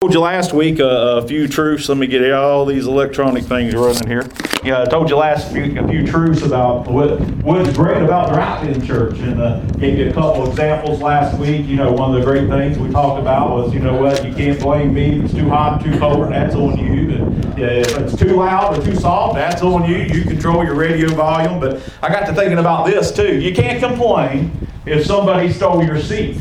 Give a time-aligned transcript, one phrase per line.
[0.00, 1.88] told you last week uh, a few truths.
[1.88, 4.24] Let me get all these electronic things running here.
[4.62, 8.86] Yeah, I told you last week a few truths about what what's great about drive-in
[8.86, 11.66] church, and uh, gave you a couple examples last week.
[11.66, 14.32] You know, one of the great things we talked about was, you know what, you
[14.32, 17.10] can't blame me if it's too hot, too cold, that's on you.
[17.10, 19.96] And if it's too loud or too soft, that's on you.
[19.96, 21.58] You control your radio volume.
[21.58, 23.40] But I got to thinking about this too.
[23.40, 24.52] You can't complain
[24.86, 26.38] if somebody stole your seat.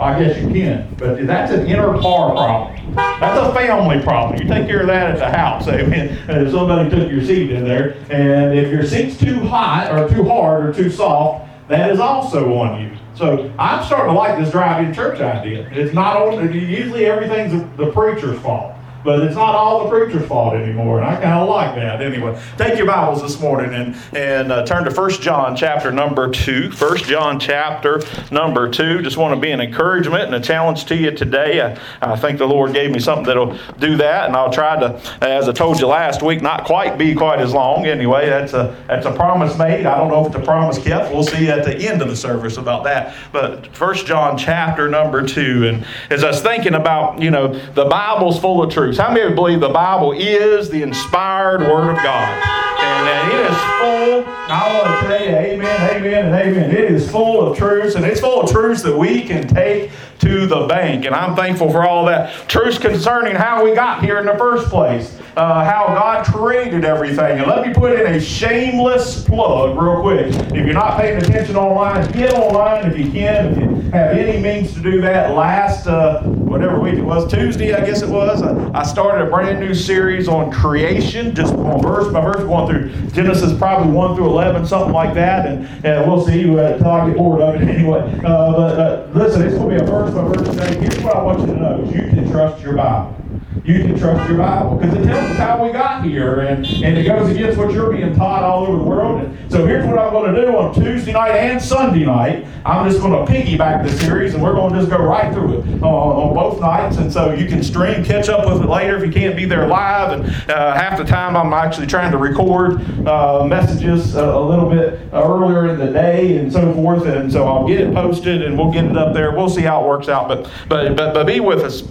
[0.00, 2.94] I guess you can, but that's an inner car problem.
[2.94, 4.40] That's a family problem.
[4.40, 5.68] You take care of that at the house.
[5.68, 6.18] Amen.
[6.28, 10.24] If somebody took your seat in there, and if your seat's too hot or too
[10.24, 12.96] hard or too soft, that is also on you.
[13.14, 15.68] So I'm starting to like this drive-in church idea.
[15.72, 16.52] It's not on.
[16.52, 18.74] Usually everything's the preacher's fault.
[19.02, 22.02] But it's not all the preacher's fault anymore, and I kind of like that.
[22.02, 26.30] Anyway, take your Bibles this morning and, and uh, turn to 1 John chapter number
[26.30, 26.70] 2.
[26.70, 29.00] 1 John chapter number 2.
[29.00, 31.62] Just want to be an encouragement and a challenge to you today.
[31.62, 35.00] I, I think the Lord gave me something that'll do that, and I'll try to,
[35.22, 37.86] as I told you last week, not quite be quite as long.
[37.86, 39.86] Anyway, that's a, that's a promise made.
[39.86, 41.10] I don't know if the promise kept.
[41.10, 43.14] We'll see at the end of the service about that.
[43.32, 45.68] But 1 John chapter number 2.
[45.68, 48.98] And as I was thinking about, you know, the Bible's full of truth truths.
[48.98, 52.42] How many believe the Bible is the inspired Word of God?
[52.80, 56.70] And, and it is full, I want to tell you, amen, amen, and amen.
[56.70, 60.46] It is full of truths, and it's full of truths that we can take to
[60.46, 61.04] the bank.
[61.04, 62.48] And I'm thankful for all that.
[62.48, 67.38] Truths concerning how we got here in the first place, uh, how God created everything.
[67.38, 70.34] And let me put in a shameless plug real quick.
[70.52, 73.52] If you're not paying attention online, get online if you can.
[73.52, 77.74] If you have any means to do that, last uh, whatever week it was, Tuesday,
[77.74, 82.12] I guess it was, I started a brand new series on creation, just on verse
[82.12, 85.46] by verse, going through Genesis probably 1 through 11, something like that.
[85.46, 88.00] And, and we'll see until I get bored of it anyway.
[88.24, 90.80] Uh, but uh, listen, it's going to be a verse by verse today.
[90.80, 93.19] Here's what I want you to know is you can trust your Bible
[93.64, 96.96] you can trust your Bible because it tells us how we got here, and, and
[96.96, 99.22] it goes against what you're being taught all over the world.
[99.22, 102.46] And so here's what I'm going to do on Tuesday night and Sunday night.
[102.64, 105.60] I'm just going to piggyback the series, and we're going to just go right through
[105.60, 106.96] it on, on both nights.
[106.96, 109.66] And so you can stream, catch up with it later if you can't be there
[109.66, 110.12] live.
[110.12, 114.70] And uh, half the time I'm actually trying to record uh, messages uh, a little
[114.70, 117.04] bit earlier in the day and so forth.
[117.04, 119.32] And so I'll get it posted, and we'll get it up there.
[119.32, 120.28] We'll see how it works out.
[120.28, 121.82] But but but, but be with us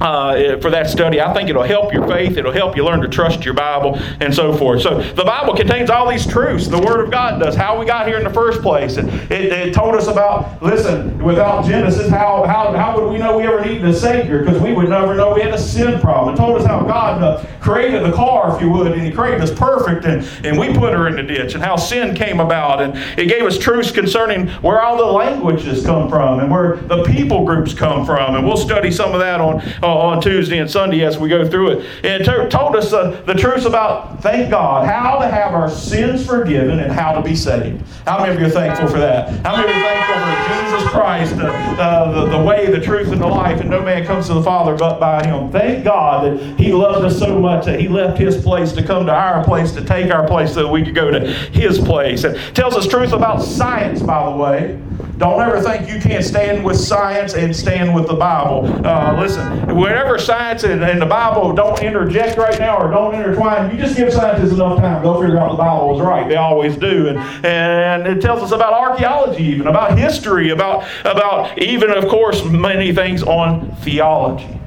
[0.00, 1.20] uh, for that study.
[1.20, 2.36] I think it'll help your faith.
[2.36, 4.82] It'll help you learn to trust your Bible and so forth.
[4.82, 6.68] So the Bible contains all these truths.
[6.68, 7.54] The Word of God does.
[7.54, 8.96] How we got here in the first place.
[8.96, 13.36] It, it, it told us about, listen, without Genesis, how, how, how would we know
[13.36, 14.44] we ever needed a Savior?
[14.44, 16.34] Because we would never know we had a sin problem.
[16.34, 19.40] It told us how God uh, created the car, if you would, and He created
[19.40, 22.80] us perfect, and, and we put her in the ditch, and how sin came about.
[22.80, 27.02] And it gave us truths concerning where all the languages come from and where the
[27.04, 28.36] people groups come from.
[28.36, 31.70] And we'll study some of that on on Tuesday and Sunday as we go through
[31.70, 32.04] it.
[32.04, 36.26] And it told us uh, the truth about, thank God, how to have our sins
[36.26, 37.82] forgiven and how to be saved.
[38.06, 39.28] How many of you are thankful for that?
[39.44, 42.80] How many of you are thankful for Jesus Christ, uh, uh, the, the way, the
[42.80, 45.50] truth, and the life, and no man comes to the Father but by Him?
[45.50, 49.06] Thank God that He loved us so much that He left His place to come
[49.06, 51.20] to our place, to take our place so that we could go to
[51.52, 52.24] His place.
[52.24, 54.80] It tells us truth about science, by the way.
[55.18, 58.66] Don't ever think you can't stand with science and stand with the Bible.
[58.86, 63.68] Uh, listen, whenever science and, and, the Bible don't interject right now or don't intertwine,
[63.74, 65.02] you just give scientists enough time.
[65.02, 66.28] They'll figure out the Bible was right.
[66.28, 67.08] They always do.
[67.08, 72.44] And, and it tells us about archaeology, even about history, about, about even, of course,
[72.44, 74.60] many things on theology.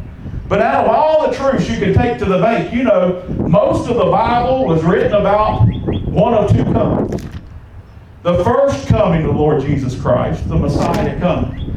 [0.50, 3.90] But out of all the truths you can take to the bank, you know, most
[3.90, 5.62] of the Bible was written about
[6.10, 7.41] one of two comings.
[8.24, 11.76] The first coming of the Lord Jesus Christ, the Messiah coming.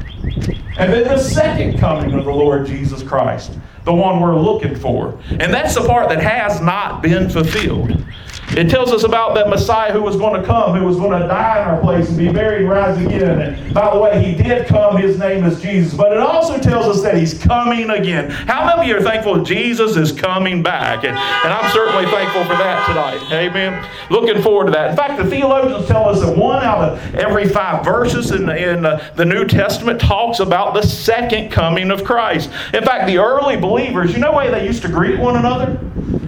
[0.78, 5.18] And then the second coming of the Lord Jesus Christ, the one we're looking for.
[5.30, 8.04] And that's the part that has not been fulfilled.
[8.50, 11.26] It tells us about that Messiah who was going to come, who was going to
[11.26, 13.40] die in our place and be buried and rise again.
[13.40, 14.96] And by the way, he did come.
[14.96, 15.94] His name is Jesus.
[15.94, 18.30] But it also tells us that he's coming again.
[18.30, 21.04] How many of you are thankful Jesus is coming back?
[21.04, 23.32] And, and I'm certainly thankful for that tonight.
[23.32, 23.88] Amen.
[24.10, 24.90] Looking forward to that.
[24.90, 28.72] In fact, the theologians tell us that one out of every five verses in, the,
[28.72, 32.50] in the, the New Testament talks about the second coming of Christ.
[32.72, 35.78] In fact, the early believers, you know the way they used to greet one another?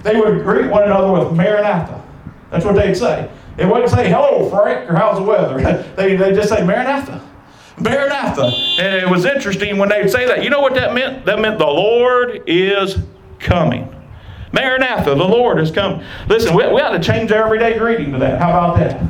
[0.02, 2.05] They would greet one another with Maranatha.
[2.50, 3.28] That's what they'd say.
[3.56, 5.58] They wouldn't say, hello, Frank, or how's the weather?
[5.96, 7.26] they, they just say, Maranatha.
[7.78, 8.52] Maranatha.
[8.78, 10.42] And it was interesting when they'd say that.
[10.42, 11.24] You know what that meant?
[11.26, 12.98] That meant the Lord is
[13.38, 13.92] coming.
[14.52, 16.04] Maranatha, the Lord is coming.
[16.28, 18.40] Listen, we, we ought to change our everyday greeting to that.
[18.40, 19.02] How about that?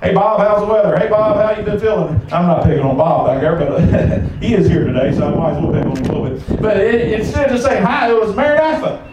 [0.00, 0.96] Hey Bob, how's the weather?
[0.96, 2.14] Hey Bob, how you been feeling?
[2.32, 3.80] I'm not picking on Bob back there, but
[4.42, 6.62] he is here today, so I might as well pick on him a little bit.
[6.62, 9.04] But it, instead of saying hi, it was Maranatha.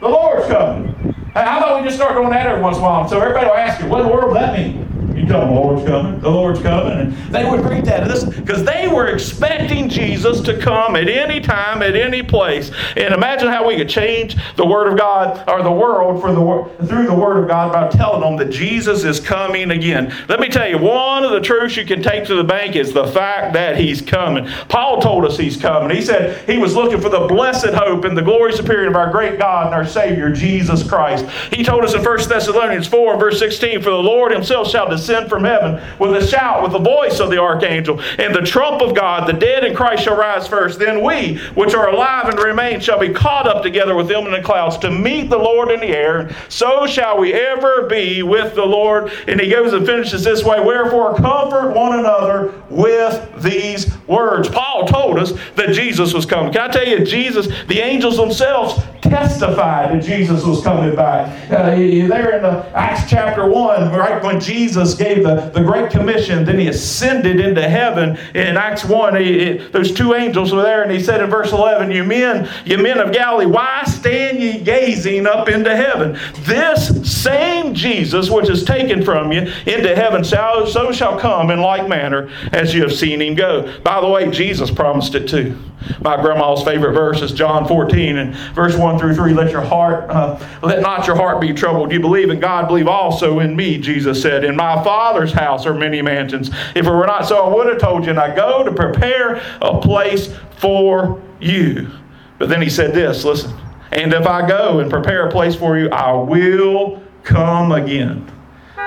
[0.00, 0.91] The Lord's coming.
[1.34, 3.08] How about we just start doing that every once in a while?
[3.08, 4.91] So everybody will ask you, what in the world does that mean?
[5.22, 8.02] You tell them the Lord's coming, the Lord's coming, and they would greet that.
[8.36, 12.72] Because they were expecting Jesus to come at any time, at any place.
[12.96, 16.86] And imagine how we could change the Word of God or the world for the
[16.88, 20.12] through the Word of God by telling them that Jesus is coming again.
[20.28, 22.92] Let me tell you, one of the truths you can take to the bank is
[22.92, 24.48] the fact that He's coming.
[24.68, 25.96] Paul told us He's coming.
[25.96, 29.12] He said he was looking for the blessed hope and the glory superior of our
[29.12, 31.26] great God and our Savior, Jesus Christ.
[31.52, 35.11] He told us in 1 Thessalonians 4, verse 16, For the Lord Himself shall descend
[35.12, 38.80] descend from heaven with a shout, with the voice of the archangel, and the trump
[38.80, 39.28] of God.
[39.28, 40.78] The dead in Christ shall rise first.
[40.78, 44.32] Then we, which are alive and remain, shall be caught up together with them in
[44.32, 46.34] the clouds to meet the Lord in the air.
[46.48, 49.12] So shall we ever be with the Lord.
[49.28, 54.48] And he goes and finishes this way Wherefore, comfort one another with these words.
[54.48, 56.52] Paul told us that Jesus was coming.
[56.52, 58.82] Can I tell you, Jesus, the angels themselves
[59.12, 61.28] testified that Jesus was coming back.
[61.50, 66.44] Uh, there in the Acts chapter 1, right when Jesus gave the, the Great Commission,
[66.44, 68.16] then he ascended into heaven.
[68.34, 71.90] In Acts 1, he, those two angels were there, and he said in verse 11,
[71.90, 76.18] You men, you men of Galilee, why stand ye gazing up into heaven?
[76.40, 81.60] This same Jesus, which is taken from you into heaven, so, so shall come in
[81.60, 83.72] like manner as you have seen him go.
[83.82, 85.58] By the way, Jesus promised it too.
[86.00, 89.32] My grandma's favorite verse is John 14 and verse 1 through 3.
[89.34, 91.92] Let your heart, uh, let not your heart be troubled.
[91.92, 94.44] You believe in God, believe also in me, Jesus said.
[94.44, 96.50] In my Father's house are many mansions.
[96.74, 99.42] If it were not so, I would have told you, and I go to prepare
[99.60, 101.90] a place for you.
[102.38, 103.56] But then he said this listen,
[103.92, 108.28] and if I go and prepare a place for you, I will come again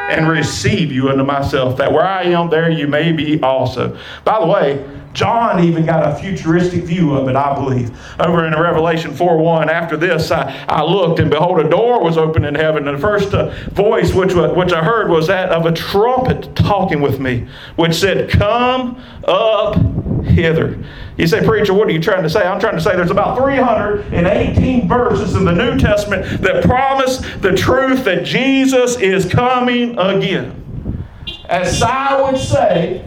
[0.09, 3.97] and receive you unto myself, that where I am, there you may be also.
[4.24, 7.97] By the way, John even got a futuristic view of it, I believe.
[8.19, 12.17] Over in Revelation 4 1, after this, I, I looked, and behold, a door was
[12.17, 12.88] opened in heaven.
[12.88, 17.01] And the first uh, voice which, which I heard was that of a trumpet talking
[17.01, 17.47] with me,
[17.77, 19.77] which said, Come up
[20.25, 20.83] hither.
[21.18, 22.45] You say, Preacher, what are you trying to say?
[22.45, 27.56] I'm trying to say there's about 318 verses in the New Testament that promise the
[27.56, 30.61] truth that Jesus is coming again.
[31.47, 33.06] As I would say,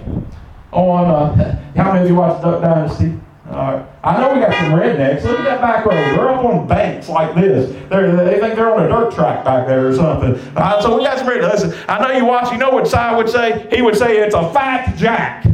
[0.79, 3.19] on, uh, how many of you watch Duck Dynasty?
[3.51, 5.25] Uh, I know we got some rednecks.
[5.25, 5.95] Look at that back row.
[5.95, 7.71] They're up on banks like this.
[7.89, 10.35] They're, they think they're on a dirt track back there or something.
[10.55, 11.63] Uh, so we got some rednecks.
[11.63, 12.53] Listen, I know you watch.
[12.53, 13.67] You know what Si would say?
[13.75, 15.47] He would say it's a fact, Jack.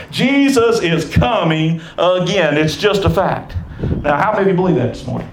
[0.12, 2.56] Jesus is coming again.
[2.56, 3.56] It's just a fact.
[4.02, 5.28] Now, how many of you believe that this morning?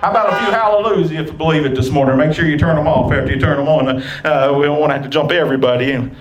[0.00, 2.16] How about a few hallelujahs if you believe it this morning?
[2.16, 4.02] Make sure you turn them off after you turn them on.
[4.24, 6.14] Uh, we don't want to have to jump everybody in.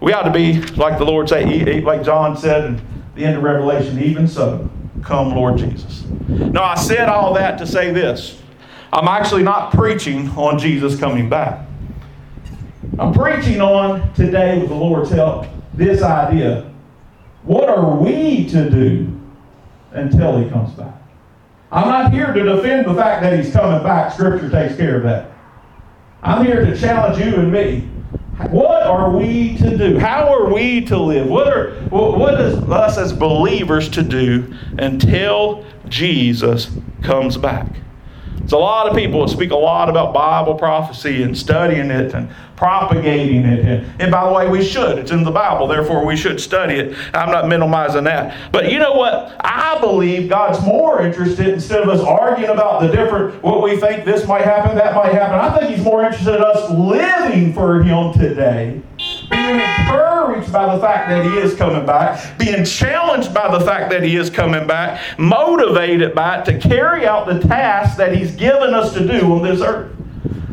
[0.00, 2.82] We ought to be, like the Lord say, like John said in
[3.14, 4.68] the end of Revelation, even so,
[5.02, 6.04] come Lord Jesus.
[6.28, 8.40] Now, I said all that to say this.
[8.92, 11.66] I'm actually not preaching on Jesus coming back.
[12.98, 16.70] I'm preaching on today, with the Lord's help, this idea.
[17.42, 19.20] What are we to do
[19.92, 20.94] until He comes back?
[21.70, 24.12] I'm not here to defend the fact that He's coming back.
[24.12, 25.30] Scripture takes care of that.
[26.22, 27.88] I'm here to challenge you and me
[28.48, 29.98] what are we to do?
[29.98, 31.26] How are we to live?
[31.26, 36.70] What are what is us as believers to do until Jesus
[37.02, 37.66] comes back?
[38.50, 42.14] There's a lot of people that speak a lot about Bible prophecy and studying it
[42.14, 43.64] and propagating it.
[43.64, 44.98] And, and by the way, we should.
[44.98, 46.98] It's in the Bible, therefore we should study it.
[47.14, 48.50] I'm not minimizing that.
[48.50, 49.36] But you know what?
[49.38, 54.04] I believe God's more interested, instead of us arguing about the different, what we think
[54.04, 57.84] this might happen, that might happen, I think He's more interested in us living for
[57.84, 58.82] Him today
[59.30, 63.90] being encouraged by the fact that He is coming back, being challenged by the fact
[63.90, 68.34] that He is coming back, motivated by it to carry out the task that He's
[68.34, 69.94] given us to do on this earth.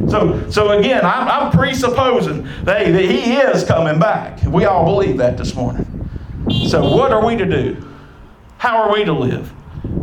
[0.09, 4.41] So, so again, I'm, I'm presupposing that, that He is coming back.
[4.43, 5.85] We all believe that this morning.
[6.67, 7.83] So, what are we to do?
[8.57, 9.51] How are we to live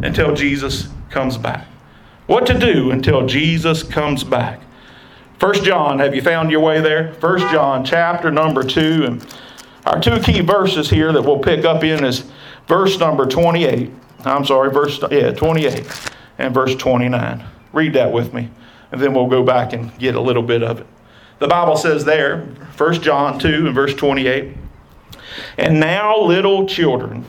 [0.03, 1.67] until Jesus comes back?
[2.27, 4.61] What to do until Jesus comes back?
[5.39, 7.13] First John, have you found your way there?
[7.15, 9.35] First John, chapter number two, and
[9.87, 12.25] our two key verses here that we'll pick up in is
[12.67, 13.91] verse number 28.
[14.25, 15.87] I'm sorry, verse yeah, 28
[16.39, 17.45] and verse 29.
[17.73, 18.49] Read that with me,
[18.93, 20.87] and then we'll go back and get a little bit of it.
[21.39, 24.57] The Bible says there, First John 2 and verse 28,
[25.59, 27.25] and now little children,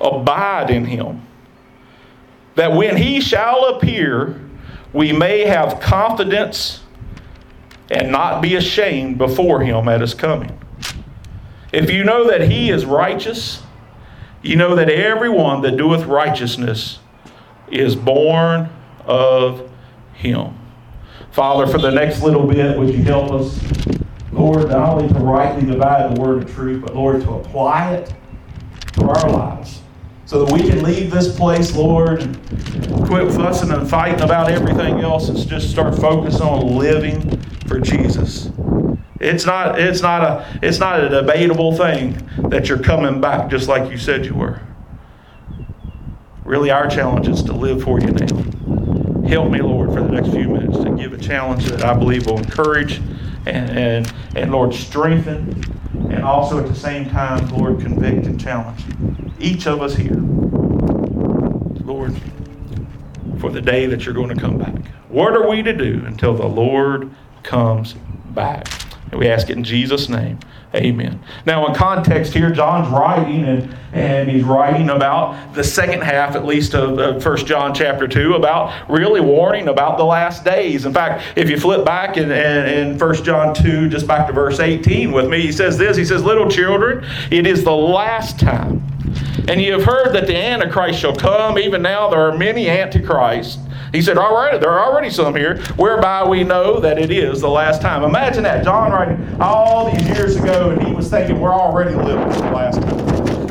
[0.00, 1.26] abide in him,
[2.54, 4.40] that when he shall appear,
[4.92, 6.82] we may have confidence
[7.90, 10.59] and not be ashamed before him at his coming.
[11.72, 13.62] If you know that he is righteous,
[14.42, 16.98] you know that everyone that doeth righteousness
[17.70, 18.68] is born
[19.04, 19.70] of
[20.14, 20.58] him.
[21.30, 23.60] Father, for the next little bit, would you help us,
[24.32, 28.14] Lord, not only to rightly divide the word of truth, but Lord, to apply it
[28.94, 29.82] to our lives
[30.24, 35.00] so that we can leave this place, Lord, and quit fussing and fighting about everything
[35.00, 38.50] else and just start focusing on living for Jesus.
[39.20, 43.68] It's not, it's, not a, it's not a debatable thing that you're coming back just
[43.68, 44.60] like you said you were.
[46.44, 49.28] Really, our challenge is to live for you now.
[49.28, 52.26] Help me, Lord, for the next few minutes to give a challenge that I believe
[52.26, 52.96] will encourage
[53.46, 55.62] and, and, and Lord, strengthen,
[56.10, 58.84] and also at the same time, Lord, convict and challenge
[59.38, 60.16] each of us here.
[61.84, 62.20] Lord,
[63.38, 64.88] for the day that you're going to come back.
[65.08, 67.10] What are we to do until the Lord
[67.42, 67.94] comes
[68.30, 68.66] back?
[69.10, 70.38] And we ask it in Jesus' name.
[70.72, 71.20] Amen.
[71.46, 76.44] Now, in context here, John's writing, and, and he's writing about the second half, at
[76.44, 80.86] least, of, of 1 John chapter 2, about really warning about the last days.
[80.86, 84.32] In fact, if you flip back in, in, in 1 John 2, just back to
[84.32, 88.38] verse 18 with me, he says this He says, Little children, it is the last
[88.38, 88.80] time.
[89.48, 91.58] And you have heard that the Antichrist shall come.
[91.58, 93.58] Even now, there are many Antichrists.
[93.92, 97.40] He said, All right, there are already some here, whereby we know that it is
[97.40, 98.04] the last time.
[98.04, 98.64] Imagine that.
[98.64, 102.80] John writing all these years ago, and he was thinking we're already living the last
[102.82, 103.09] time.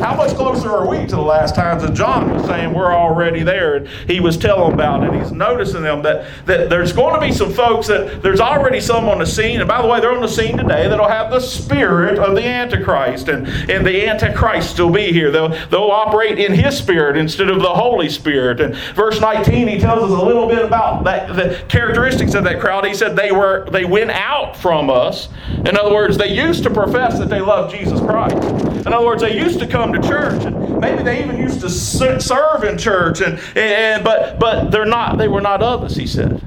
[0.09, 3.43] How much closer are we to the last times that John was saying we're already
[3.43, 3.75] there?
[3.75, 5.13] And he was telling about it.
[5.13, 9.07] He's noticing them that, that there's going to be some folks that there's already some
[9.07, 9.59] on the scene.
[9.59, 12.43] And by the way, they're on the scene today that'll have the spirit of the
[12.43, 13.27] Antichrist.
[13.27, 15.29] And, and the Antichrist will be here.
[15.29, 18.61] They'll, they'll operate in his spirit instead of the Holy Spirit.
[18.61, 22.59] And verse 19, he tells us a little bit about that, the characteristics of that
[22.59, 22.83] crowd.
[22.83, 25.29] He said they were they went out from us.
[25.49, 28.68] In other words, they used to profess that they loved Jesus Christ.
[28.89, 31.69] In other words, they used to come to church, and maybe they even used to
[31.69, 35.19] serve in church, and, and but but they're not.
[35.19, 35.96] They were not of us.
[35.96, 36.43] He said.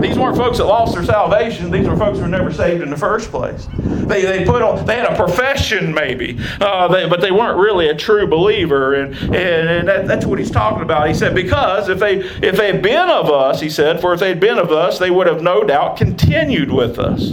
[0.00, 1.70] These weren't folks that lost their salvation.
[1.70, 3.68] These were folks who were never saved in the first place.
[3.78, 7.88] They, they put on, they had a profession maybe, uh, they, but they weren't really
[7.88, 8.94] a true believer.
[8.94, 11.06] And, and, and that, that's what he's talking about.
[11.06, 14.20] He said, because if they if they had been of us, he said, for if
[14.20, 17.32] they'd been of us, they would have no doubt continued with us.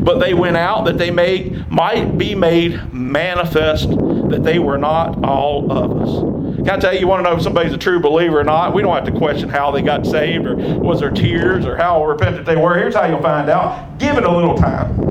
[0.00, 5.24] But they went out that they may might be made manifest that they were not
[5.24, 6.54] all of us.
[6.56, 8.74] Can I tell you, you want to know if somebody's a true believer or not?
[8.74, 12.04] We don't have to question how they got saved or was there tears or how
[12.04, 12.76] repentant they were.
[12.76, 15.04] Here's how you'll find out give it a little time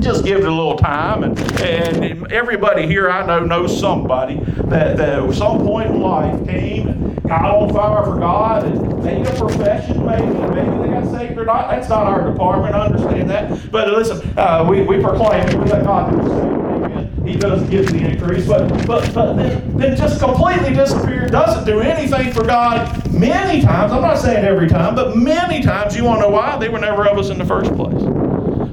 [0.00, 1.24] just give it a little time.
[1.24, 4.36] And, and everybody here I know knows somebody
[4.68, 9.26] that, that at some point in life came got on fire for God and made
[9.26, 10.26] a profession, maybe.
[10.26, 11.70] Maybe they got saved or not.
[11.70, 12.74] That's not our department.
[12.74, 13.70] I understand that.
[13.70, 18.46] But listen, uh, we, we proclaim we let God do He does give the increase,
[18.46, 23.92] but but but then, then just completely disappear, doesn't do anything for God many times.
[23.92, 25.96] I'm not saying every time, but many times.
[25.96, 26.56] You want to know why?
[26.58, 28.02] They were never of us in the first place.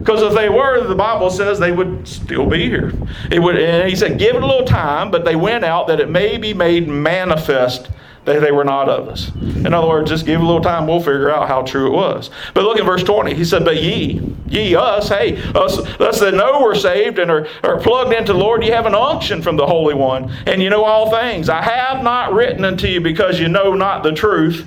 [0.04, 2.92] Because if they were, the Bible says they would still be here.
[3.32, 6.02] It would, and he said, give it a little time, but they went out that
[6.02, 7.90] it may be made manifest
[8.26, 9.32] that they were not of us.
[9.36, 12.30] In other words, just give a little time, we'll figure out how true it was.
[12.54, 13.34] But look at verse 20.
[13.34, 17.48] He said, But ye, ye, us, hey, us, us that know we're saved and are,
[17.64, 20.70] are plugged into the Lord, you have an unction from the Holy One, and you
[20.70, 21.50] know all things.
[21.50, 24.66] I have not written unto you because you know not the truth,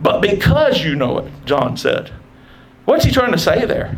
[0.00, 2.10] but because you know it, John said.
[2.84, 3.96] What's he trying to say there?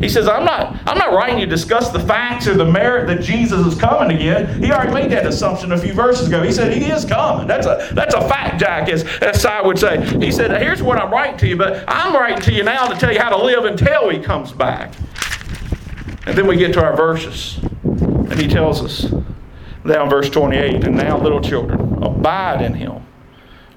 [0.00, 3.08] He says, I'm not, I'm not writing you to discuss the facts or the merit
[3.08, 4.62] that Jesus is coming again.
[4.62, 6.42] He already made that assumption a few verses ago.
[6.42, 7.48] He said, He is coming.
[7.48, 10.00] That's a, that's a fact, Jack, as, as Si would say.
[10.20, 12.98] He said, Here's what I'm writing to you, but I'm writing to you now to
[12.98, 14.94] tell you how to live until He comes back.
[16.26, 17.58] And then we get to our verses.
[17.82, 19.12] And He tells us,
[19.84, 23.04] down verse 28, And now, little children, abide in Him.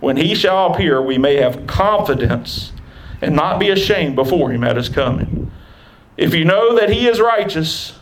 [0.01, 2.74] When He shall appear, we may have confidence
[3.22, 5.40] and not be ashamed before Him at His coming.
[6.18, 7.98] If you know that he is righteous,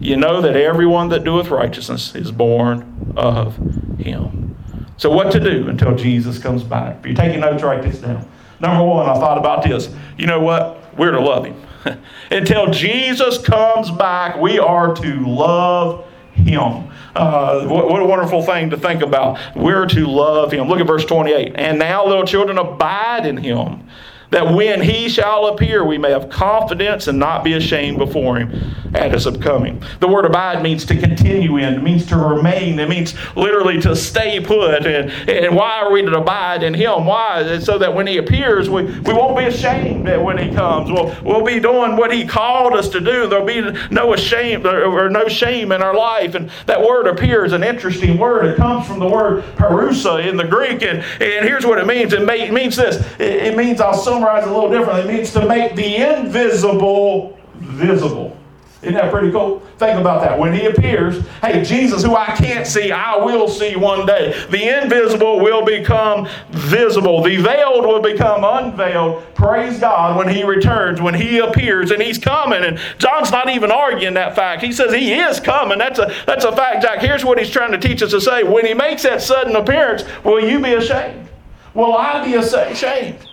[0.00, 3.56] you know that everyone that doeth righteousness is born of
[3.98, 4.56] him.
[4.96, 6.98] So, what to do until Jesus comes back?
[7.00, 8.28] If you're taking notes, write this down.
[8.60, 9.94] Number one, I thought about this.
[10.16, 10.96] You know what?
[10.96, 11.60] We're to love him.
[12.30, 16.90] until Jesus comes back, we are to love him.
[17.14, 19.38] Uh, what, what, a wonderful thing to think about.
[19.54, 20.68] We're to love him.
[20.68, 21.52] Look at verse 28.
[21.56, 23.88] And now, little children, abide in him
[24.34, 28.74] that when he shall appear, we may have confidence and not be ashamed before him
[28.92, 29.80] at his upcoming.
[30.00, 33.94] The word abide means to continue in, it means to remain, it means literally to
[33.94, 34.86] stay put.
[34.86, 37.06] And, and why are we to abide in him?
[37.06, 37.58] Why?
[37.60, 40.90] So that when he appears, we, we won't be ashamed that when he comes.
[40.90, 43.28] We'll, we'll be doing what he called us to do.
[43.28, 46.34] There'll be no shame or no shame in our life.
[46.34, 48.46] And that word appears an interesting word.
[48.46, 50.82] It comes from the word parousia in the Greek.
[50.82, 52.12] And, and here's what it means.
[52.12, 52.96] It, may, it means this.
[53.20, 55.02] It, it means, I'll summarize a little differently.
[55.02, 58.36] It means to make the invisible visible.
[58.84, 59.60] Isn't that pretty cool?
[59.78, 60.38] Think about that.
[60.38, 64.34] When he appears, hey, Jesus, who I can't see, I will see one day.
[64.50, 67.22] The invisible will become visible.
[67.22, 69.24] The veiled will become unveiled.
[69.34, 72.62] Praise God when he returns, when he appears, and he's coming.
[72.62, 74.62] And John's not even arguing that fact.
[74.62, 75.78] He says he is coming.
[75.78, 76.98] That's a, that's a fact, Jack.
[76.98, 78.42] Here's what he's trying to teach us to say.
[78.42, 81.26] When he makes that sudden appearance, will you be ashamed?
[81.72, 83.26] Will I be ashamed?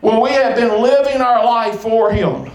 [0.00, 2.50] Will we have been living our life for him?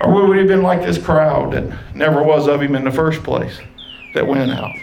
[0.00, 2.84] Or we would we have been like this crowd that never was of him in
[2.84, 3.58] the first place
[4.14, 4.74] that went out?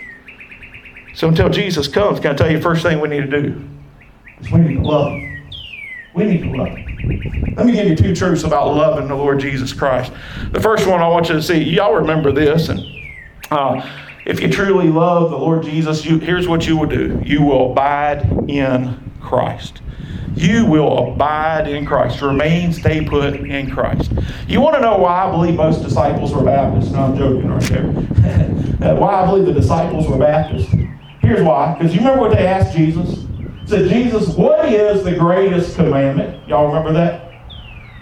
[1.14, 3.70] So until Jesus comes, can I tell you the first thing we need to do?
[4.40, 5.50] Is we need to love him.
[6.14, 7.56] We need to love him.
[7.58, 10.14] Let me give you two truths about loving the Lord Jesus Christ.
[10.52, 12.86] The first one I want you to see, y'all remember this, and
[13.52, 13.90] uh,
[14.26, 17.72] if you truly love the Lord Jesus, you, here's what you will do you will
[17.72, 19.82] abide in Christ
[20.40, 22.22] you will abide in Christ.
[22.22, 24.12] Remain, stay put in Christ.
[24.48, 26.92] You want to know why I believe most disciples were Baptists?
[26.92, 27.62] No, I'm joking right
[28.80, 28.96] there.
[28.96, 30.72] why I believe the disciples were Baptists?
[31.20, 31.74] Here's why.
[31.74, 33.26] Because you remember what they asked Jesus?
[33.66, 36.48] Said, Jesus, what is the greatest commandment?
[36.48, 37.26] Y'all remember that?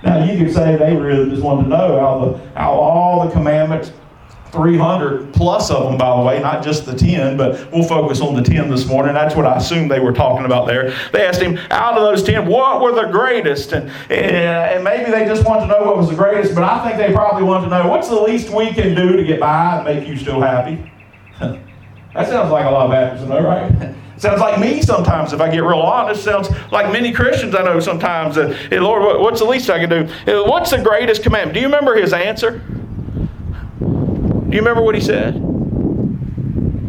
[0.03, 3.33] Now you could say they really just wanted to know how, the, how all the
[3.33, 3.91] commandments
[4.51, 8.35] 300 plus of them, by the way, not just the 10, but we'll focus on
[8.35, 9.13] the 10 this morning.
[9.13, 10.95] That's what I assume they were talking about there.
[11.11, 13.73] They asked him, out of those 10, what were the greatest?
[13.73, 16.97] And, and maybe they just want to know what was the greatest, but I think
[16.97, 19.85] they probably want to know what's the least we can do to get by and
[19.85, 20.91] make you still happy?
[21.39, 23.95] that sounds like a lot of Baptists, know, right?
[24.17, 26.23] Sounds like me sometimes, if I get real honest.
[26.23, 28.33] Sounds like many Christians I know sometimes.
[28.33, 30.43] That, hey, Lord, what's the least I can do?
[30.43, 31.53] What's the greatest commandment?
[31.53, 32.63] Do you remember his answer?
[34.49, 35.46] Do you remember what he said?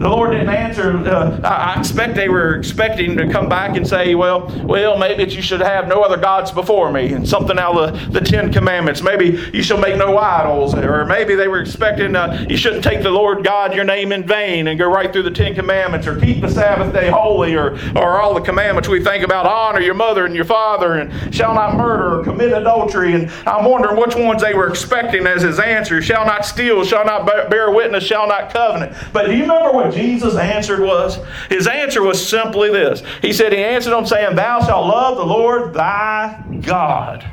[0.08, 0.96] The Lord didn't answer.
[0.96, 5.42] Uh, I expect they were expecting to come back and say, well, well, maybe you
[5.42, 9.02] should have no other gods before me, and something out of the, the Ten Commandments.
[9.02, 13.02] Maybe you shall make no idols, or maybe they were expecting uh, you shouldn't take
[13.02, 16.18] the Lord God your name in vain and go right through the Ten Commandments, or
[16.18, 19.94] keep the Sabbath day holy, or or all the commandments we think about honor your
[19.94, 23.12] mother and your father, and shall not murder or commit adultery.
[23.12, 27.04] And I'm wondering which ones they were expecting as his answer: shall not steal, shall
[27.04, 28.96] not bear witness, shall not covenant.
[29.12, 31.18] But do you remember what Jesus answered was?
[31.48, 33.02] His answer was simply this.
[33.22, 37.28] He said, He answered them saying, Thou shalt love the Lord thy God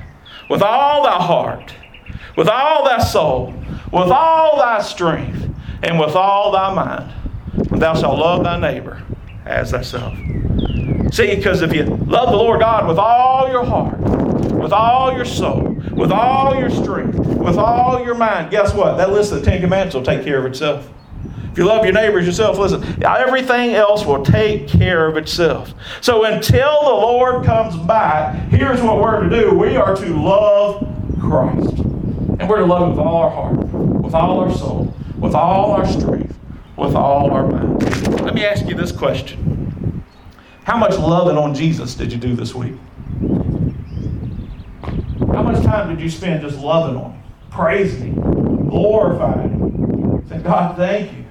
[0.50, 1.74] with all thy heart,
[2.38, 3.54] with all thy soul,
[3.92, 5.50] with all thy strength,
[5.84, 7.14] and with all thy mind.
[7.72, 9.02] And thou shalt love thy neighbor
[9.46, 10.14] as thyself.
[11.14, 15.26] See, because if you love the Lord God with all your heart, with all your
[15.26, 18.98] soul, with all your strength, with all your mind, guess what?
[18.98, 20.90] That list of the Ten Commandments will take care of itself.
[21.56, 25.74] If you love your neighbors yourself, listen, everything else will take care of itself.
[26.02, 30.86] So until the Lord comes back, here's what we're to do we are to love
[31.18, 31.78] Christ.
[31.80, 35.72] And we're to love him with all our heart, with all our soul, with all
[35.72, 36.38] our strength,
[36.76, 37.82] with all our mind.
[38.20, 40.04] Let me ask you this question
[40.66, 42.76] How much loving on Jesus did you do this week?
[45.32, 50.26] How much time did you spend just loving on him, praising him, glorifying him?
[50.28, 51.25] Saying, God, thank you.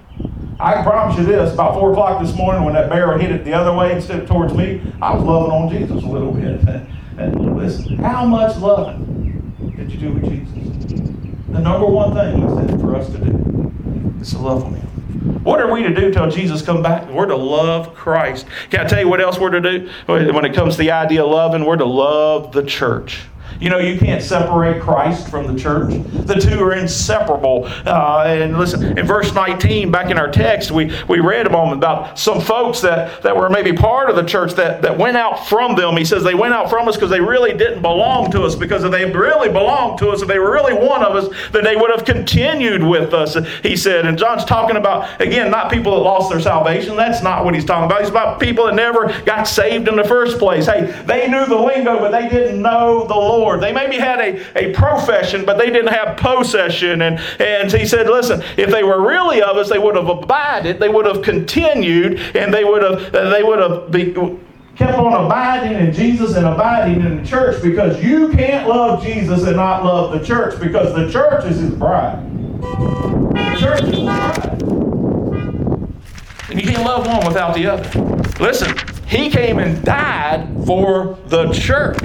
[0.60, 3.52] I promise you this about 4 o'clock this morning when that barrel hit it the
[3.52, 6.60] other way instead of towards me, I was loving on Jesus a little bit.
[7.16, 11.00] And listen, how much loving did you do with Jesus?
[11.48, 13.72] The number one thing he said for us to do
[14.20, 14.84] is to love on him.
[15.44, 17.08] What are we to do till Jesus come back?
[17.08, 18.46] We're to love Christ.
[18.70, 19.88] Can I tell you what else we're to do?
[20.06, 23.22] When it comes to the idea of loving, we're to love the church.
[23.60, 25.92] You know, you can't separate Christ from the church.
[26.26, 27.66] The two are inseparable.
[27.86, 31.78] Uh, and listen, in verse 19, back in our text, we, we read a moment
[31.78, 35.46] about some folks that, that were maybe part of the church that, that went out
[35.46, 35.96] from them.
[35.96, 38.54] He says they went out from us because they really didn't belong to us.
[38.54, 41.64] Because if they really belonged to us, if they were really one of us, then
[41.64, 44.06] they would have continued with us, he said.
[44.06, 46.96] And John's talking about, again, not people that lost their salvation.
[46.96, 48.00] That's not what he's talking about.
[48.00, 50.66] He's about people that never got saved in the first place.
[50.66, 53.43] Hey, they knew the lingo, but they didn't know the Lord.
[53.44, 53.60] Lord.
[53.60, 57.02] They maybe had a, a profession, but they didn't have possession.
[57.02, 60.80] And, and he said, listen, if they were really of us, they would have abided,
[60.80, 64.14] they would have continued, and they would have, they would have be,
[64.76, 69.44] kept on abiding in Jesus and abiding in the church because you can't love Jesus
[69.44, 72.18] and not love the church because the church is his bride.
[72.60, 74.62] The church is his bride.
[76.50, 78.00] And you can't love one without the other.
[78.42, 78.74] Listen,
[79.06, 81.98] he came and died for the church.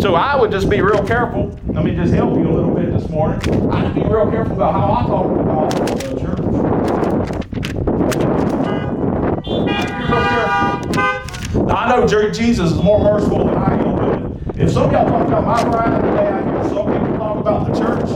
[0.00, 1.58] So I would just be real careful.
[1.66, 3.40] Let me just help you a little bit this morning.
[3.72, 6.38] I'd be real careful about how I talk about the church.
[11.68, 15.26] I know Jesus is more merciful than I am, but if some of y'all talk
[15.26, 18.08] about my bride today, I hear some people talk about the church,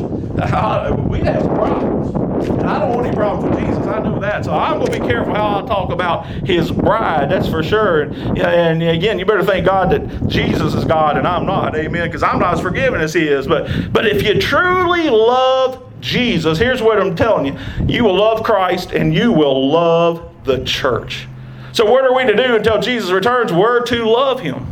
[1.08, 2.31] we'd have problems.
[2.48, 3.86] And I don't want any problems with Jesus.
[3.86, 4.44] I know that.
[4.44, 7.30] So I'm going to be careful how I talk about his bride.
[7.30, 8.02] That's for sure.
[8.02, 11.76] And, and again, you better thank God that Jesus is God and I'm not.
[11.76, 12.08] Amen.
[12.08, 13.46] Because I'm not as forgiving as he is.
[13.46, 18.42] But, but if you truly love Jesus, here's what I'm telling you you will love
[18.42, 21.28] Christ and you will love the church.
[21.72, 23.52] So, what are we to do until Jesus returns?
[23.52, 24.66] We're to love him.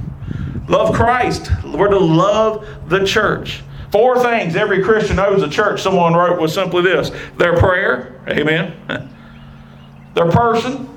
[0.68, 1.50] Love Christ.
[1.64, 3.62] We're to love the church.
[3.90, 8.76] Four things every Christian knows a church, someone wrote, was simply this their prayer, amen,
[10.14, 10.88] their person,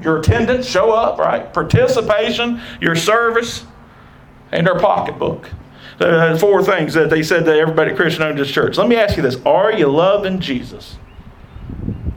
[0.00, 1.52] your attendance, show up, right?
[1.52, 3.64] Participation, your service,
[4.52, 5.48] and their pocketbook.
[6.00, 8.76] Uh, four things that they said that everybody Christian owned this church.
[8.76, 10.96] Let me ask you this Are you loving Jesus?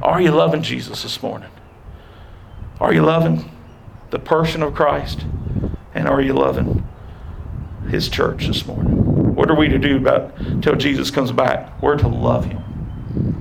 [0.01, 1.49] Are you loving Jesus this morning?
[2.79, 3.51] Are you loving
[4.11, 5.25] the person of Christ?
[5.93, 6.87] And are you loving
[7.89, 9.14] his church this morning?
[9.35, 11.81] What are we to do about till Jesus comes back?
[11.81, 12.63] We're to love him.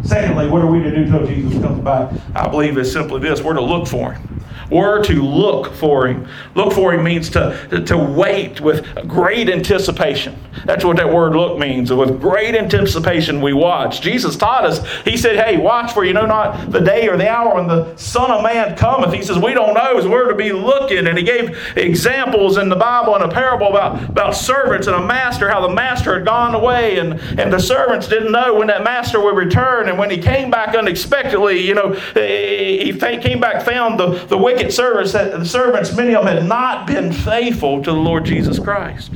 [0.02, 2.12] Secondly, what are we to do till Jesus comes back?
[2.34, 4.43] I believe it's simply this we're to look for him.
[4.70, 6.28] We're to look for him.
[6.54, 10.38] Look for him means to, to wait with great anticipation.
[10.64, 11.92] That's what that word look means.
[11.92, 14.00] With great anticipation, we watch.
[14.00, 17.28] Jesus taught us, He said, Hey, watch for you know not the day or the
[17.28, 19.12] hour when the Son of Man cometh.
[19.12, 21.06] He says, We don't know, so we're to be looking.
[21.06, 25.06] And He gave examples in the Bible and a parable about, about servants and a
[25.06, 28.84] master, how the master had gone away and, and the servants didn't know when that
[28.84, 29.88] master would return.
[29.88, 34.72] And when he came back unexpectedly, you know, he came back, found the, the wicked
[34.72, 39.12] servants, the servants, many of them had not been faithful to the Lord Jesus Christ.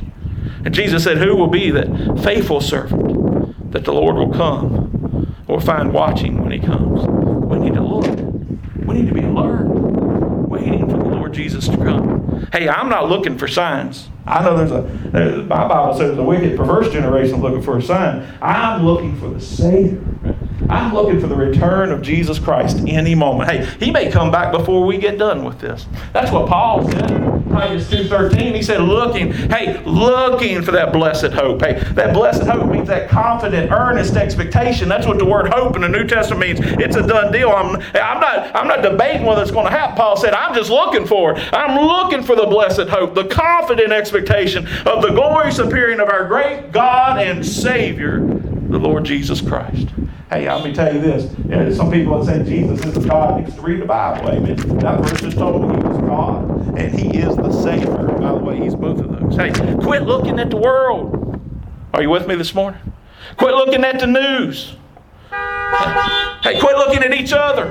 [0.65, 1.87] And Jesus said, Who will be that
[2.23, 7.05] faithful servant that the Lord will come or find watching when he comes?
[7.07, 8.05] We need to look.
[8.85, 9.65] We need to be alert,
[10.49, 12.47] waiting for the Lord Jesus to come.
[12.51, 14.09] Hey, I'm not looking for signs.
[14.25, 17.81] I know there's a, there's, my Bible says the wicked, perverse generation looking for a
[17.81, 18.27] sign.
[18.41, 20.01] I'm looking for the Savior.
[20.69, 23.49] I'm looking for the return of Jesus Christ any moment.
[23.49, 25.87] Hey, he may come back before we get done with this.
[26.13, 27.09] That's what Paul said.
[27.49, 31.61] Titus 2.13, he said, looking, hey, looking for that blessed hope.
[31.61, 34.87] Hey, that blessed hope means that confident, earnest expectation.
[34.87, 36.59] That's what the word hope in the New Testament means.
[36.79, 37.49] It's a done deal.
[37.49, 39.95] I'm, I'm, not, I'm not debating whether it's going to happen.
[39.95, 41.53] Paul said, I'm just looking for it.
[41.53, 46.27] I'm looking for the blessed hope, the confident expectation of the glorious appearing of our
[46.27, 49.87] great God and Savior, the Lord Jesus Christ.
[50.29, 51.75] Hey, let me tell you this.
[51.75, 54.29] Some people have said Jesus is God needs to read the Bible.
[54.29, 54.55] Amen.
[54.77, 58.07] That verse just told he was God and he is the Savior.
[58.19, 59.35] By the way, he's both of those.
[59.35, 61.41] Hey, quit looking at the world.
[61.95, 62.79] Are you with me this morning?
[63.37, 64.75] Quit looking at the news.
[65.31, 67.65] Hey, quit looking at each other.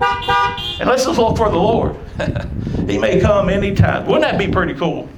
[0.00, 1.96] And let's just look for the Lord.
[2.86, 4.04] he may come anytime.
[4.04, 5.08] Wouldn't that be pretty cool?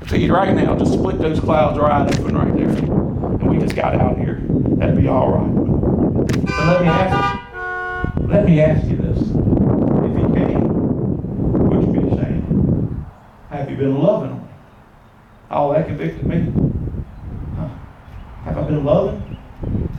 [0.00, 2.68] If he right now just split those clouds right open right there.
[2.70, 4.25] And we just got out here.
[4.76, 5.54] That'd be all right.
[6.44, 9.18] But let me ask you, let me ask you this.
[9.18, 13.06] If he came, would you be ashamed?
[13.48, 14.48] Have you been loving him?
[15.50, 16.52] Oh, that convicted me.
[17.56, 17.68] Huh?
[18.44, 19.38] Have I been loving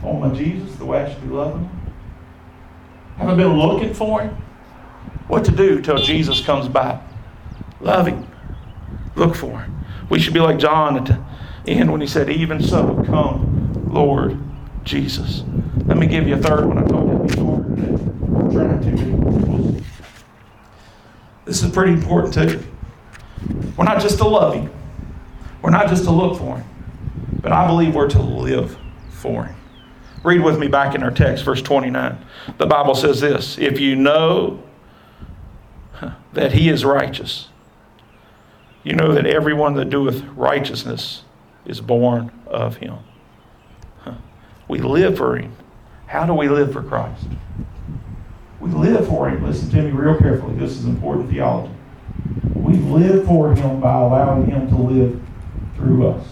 [0.04, 1.92] on my Jesus the way I should be loving him?
[3.16, 4.36] Have I been looking for him?
[5.26, 7.02] What to do till Jesus comes back?
[7.80, 8.24] Love him.
[9.16, 9.84] Look for him.
[10.08, 11.20] We should be like John at the
[11.66, 14.38] end when he said, Even so, come, Lord
[14.88, 15.44] Jesus.
[15.84, 16.78] Let me give you a third one.
[16.78, 17.60] I told you before.
[21.44, 22.64] This is pretty important too.
[23.76, 24.70] We're not just to love Him,
[25.62, 26.68] we're not just to look for Him,
[27.42, 28.78] but I believe we're to live
[29.10, 29.56] for Him.
[30.24, 32.18] Read with me back in our text, verse 29.
[32.56, 34.62] The Bible says this If you know
[36.32, 37.48] that He is righteous,
[38.82, 41.24] you know that everyone that doeth righteousness
[41.66, 42.98] is born of Him.
[44.68, 45.52] We live for Him.
[46.06, 47.24] How do we live for Christ?
[48.60, 49.44] We live for Him.
[49.44, 50.54] Listen to me real carefully.
[50.56, 51.72] This is important theology.
[52.54, 55.22] We live for Him by allowing Him to live
[55.76, 56.26] through us.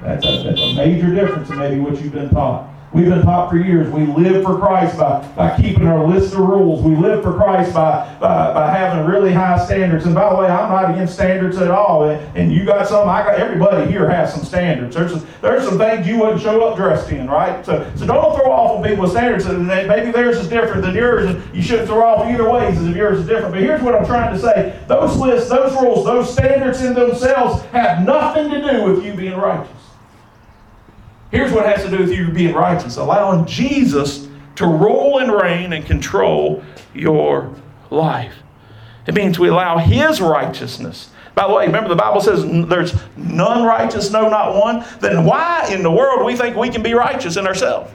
[0.00, 2.69] That's a, that's a major difference in maybe what you've been taught.
[2.92, 6.40] We've been taught for years we live for Christ by, by keeping our list of
[6.40, 6.82] rules.
[6.82, 10.06] We live for Christ by, by, by having really high standards.
[10.06, 12.08] And by the way, I'm not against standards at all.
[12.08, 14.96] And, and you got some, I got everybody here has some standards.
[14.96, 17.64] There's some, there's some things you wouldn't show up dressed in, right?
[17.64, 19.46] So, so don't throw off on people's standards.
[19.46, 22.96] Maybe theirs is different than yours, and you shouldn't throw off either way because if
[22.96, 23.52] yours is different.
[23.52, 27.62] But here's what I'm trying to say those lists, those rules, those standards in themselves
[27.66, 29.79] have nothing to do with you being righteous.
[31.30, 35.72] Here's what has to do with you being righteous allowing Jesus to rule and reign
[35.72, 36.62] and control
[36.92, 37.54] your
[37.90, 38.34] life.
[39.06, 41.10] It means we allow His righteousness.
[41.34, 44.84] By the way, remember the Bible says there's none righteous, no, not one.
[45.00, 47.90] Then why in the world we think we can be righteous in ourselves?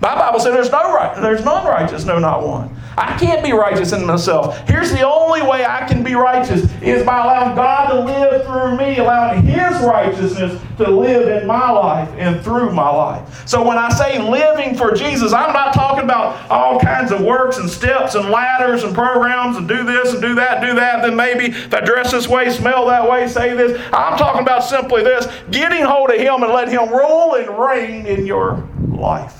[0.00, 2.74] My Bible says there's no right, there's none righteous, no, not one.
[2.96, 4.58] I can't be righteous in myself.
[4.68, 8.76] Here's the only way I can be righteous is by allowing God to live through
[8.76, 13.46] me, allowing His righteousness to live in my life and through my life.
[13.48, 17.58] So when I say living for Jesus, I'm not talking about all kinds of works
[17.58, 21.16] and steps and ladders and programs and do this and do that, do that, then
[21.16, 23.80] maybe if I dress this way, smell that way, say this.
[23.92, 28.06] I'm talking about simply this getting hold of Him and let Him rule and reign
[28.06, 29.39] in your life.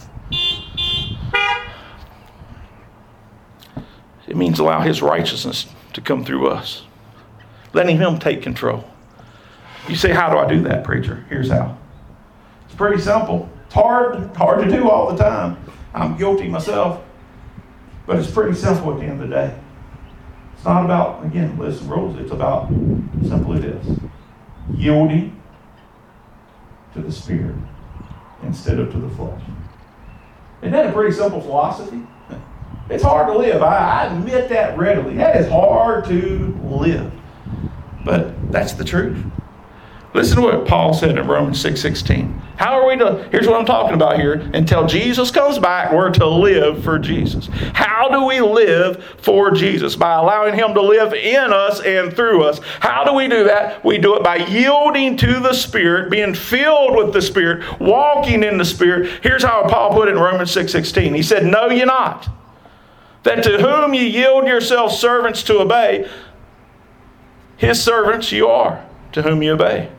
[4.30, 6.84] It means allow His righteousness to come through us,
[7.74, 8.88] letting Him take control.
[9.88, 11.26] You say, How do I do that, preacher?
[11.28, 11.76] Here's how.
[12.64, 13.50] It's pretty simple.
[13.66, 15.58] It's hard, hard to do all the time.
[15.92, 17.02] I'm guilty myself.
[18.06, 19.58] But it's pretty simple at the end of the day.
[20.54, 22.16] It's not about, again, list of rules.
[22.20, 22.68] It's about
[23.26, 23.98] simply this
[24.72, 25.40] yielding
[26.94, 27.56] to the Spirit
[28.44, 29.42] instead of to the flesh.
[30.62, 32.02] Isn't that a pretty simple philosophy?
[32.90, 33.62] It's hard to live.
[33.62, 35.16] I, I admit that readily.
[35.16, 37.12] That is hard to live.
[38.04, 39.24] But that's the truth.
[40.12, 42.42] Listen to what Paul said in Romans 6 16.
[42.56, 46.10] How are we to, here's what I'm talking about here, until Jesus comes back, we're
[46.10, 47.48] to live for Jesus.
[47.72, 49.94] How do we live for Jesus?
[49.96, 52.58] By allowing Him to live in us and through us.
[52.80, 53.82] How do we do that?
[53.84, 58.58] We do it by yielding to the Spirit, being filled with the Spirit, walking in
[58.58, 59.22] the Spirit.
[59.22, 61.14] Here's how Paul put it in Romans 6 16.
[61.14, 62.28] He said, Know ye not
[63.22, 66.08] that to whom ye yield yourselves servants to obey,
[67.56, 69.90] his servants you are, to whom you obey.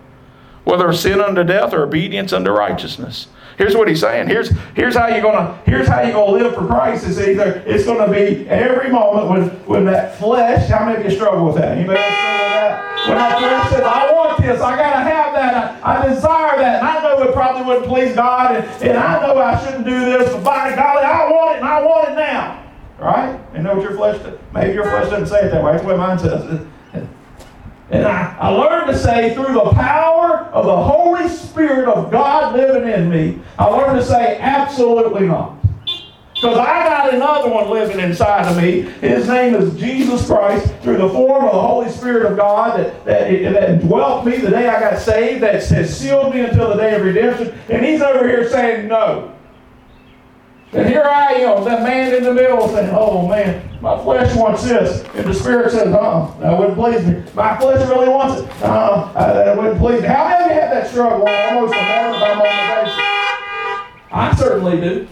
[0.64, 3.28] Whether sin unto death or obedience unto righteousness.
[3.58, 4.28] Here's what he's saying.
[4.28, 7.06] Here's, here's how you're gonna here's how you're gonna live for Christ.
[7.06, 11.16] It's either it's gonna be every moment when when that flesh, how many of you
[11.16, 11.78] struggle with that?
[11.78, 13.08] Anybody struggle with that?
[13.08, 16.80] When that flesh says, I want this, I gotta have that, I, I desire that,
[16.80, 20.00] and I know it probably wouldn't please God, and, and I know I shouldn't do
[20.06, 22.61] this, but by golly, I want it and I want it now.
[23.02, 23.40] Right?
[23.56, 24.38] And know what your flesh does.
[24.54, 25.72] Maybe your flesh doesn't say it that way.
[25.72, 26.68] That's the way mine says it.
[27.90, 32.56] And I, I learned to say, through the power of the Holy Spirit of God
[32.56, 35.58] living in me, I learned to say, absolutely not.
[36.36, 38.82] Because I got another one living inside of me.
[38.82, 43.04] His name is Jesus Christ through the form of the Holy Spirit of God that,
[43.06, 46.76] that, that dwelt me the day I got saved, that has sealed me until the
[46.76, 47.60] day of redemption.
[47.68, 49.36] And he's over here saying, no.
[50.74, 54.64] And here I am, that man in the middle saying, oh man, my flesh wants
[54.64, 55.04] this.
[55.16, 57.24] And the Spirit says, uh that wouldn't please me.
[57.34, 58.50] My flesh really wants it.
[58.64, 60.08] Uh, that wouldn't please me.
[60.08, 62.52] How many of you have that struggle almost a moment by moment?
[64.14, 65.08] I certainly do.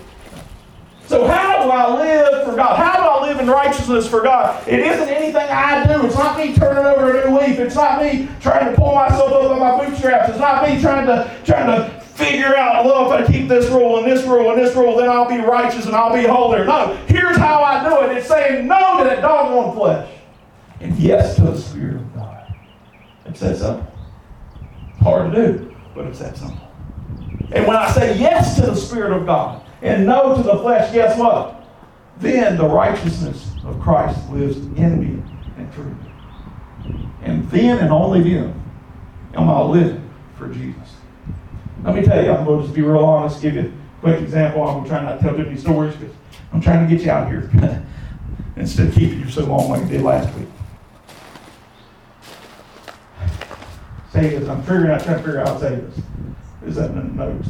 [1.08, 2.78] So how do I live for God?
[2.78, 4.66] How do I live in righteousness for God?
[4.68, 6.06] It isn't anything I do.
[6.06, 7.58] It's not me turning over a new leaf.
[7.58, 10.30] It's not me trying to pull myself up by my bootstraps.
[10.30, 13.98] It's not me trying to trying to figure out, well, if I keep this rule
[13.98, 16.66] and this rule and this rule, then I'll be righteous and I'll be holy.
[16.66, 18.18] No, here's how I do it.
[18.18, 20.12] It's saying no to that doggone flesh
[20.82, 22.54] and yes to the Spirit of God.
[23.26, 23.88] It's that simple.
[25.02, 26.60] Hard to do, but it's that simple.
[27.52, 30.94] And when I say yes to the Spirit of God and no to the flesh,
[30.94, 31.66] guess what?
[32.20, 35.24] Then the righteousness of Christ lives in me
[35.58, 37.06] and through me.
[37.22, 38.62] And then and only then
[39.34, 40.99] am I living for Jesus.
[41.84, 44.22] Let me tell you, I'm going to just be real honest, give you a quick
[44.22, 44.68] example.
[44.68, 46.14] I'm trying not to tell too many stories because
[46.52, 47.50] I'm trying to get you out here
[48.58, 50.48] instead of keeping you so long like I did last week.
[54.12, 56.00] Say this, I'm figuring out, trying to figure out how to say this.
[56.68, 56.92] Is that?
[56.92, 57.44] Can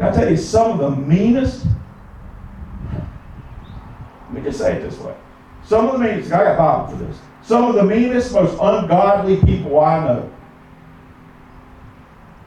[0.00, 1.64] I tell you some of the meanest?
[4.24, 5.14] Let me just say it this way.
[5.64, 7.16] Some of the meanest, I got Bible for this.
[7.42, 10.35] Some of the meanest, most ungodly people I know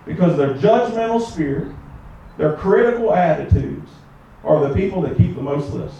[0.09, 1.71] because their judgmental spirit,
[2.37, 3.91] their critical attitudes,
[4.43, 5.99] are the people that keep the most lists.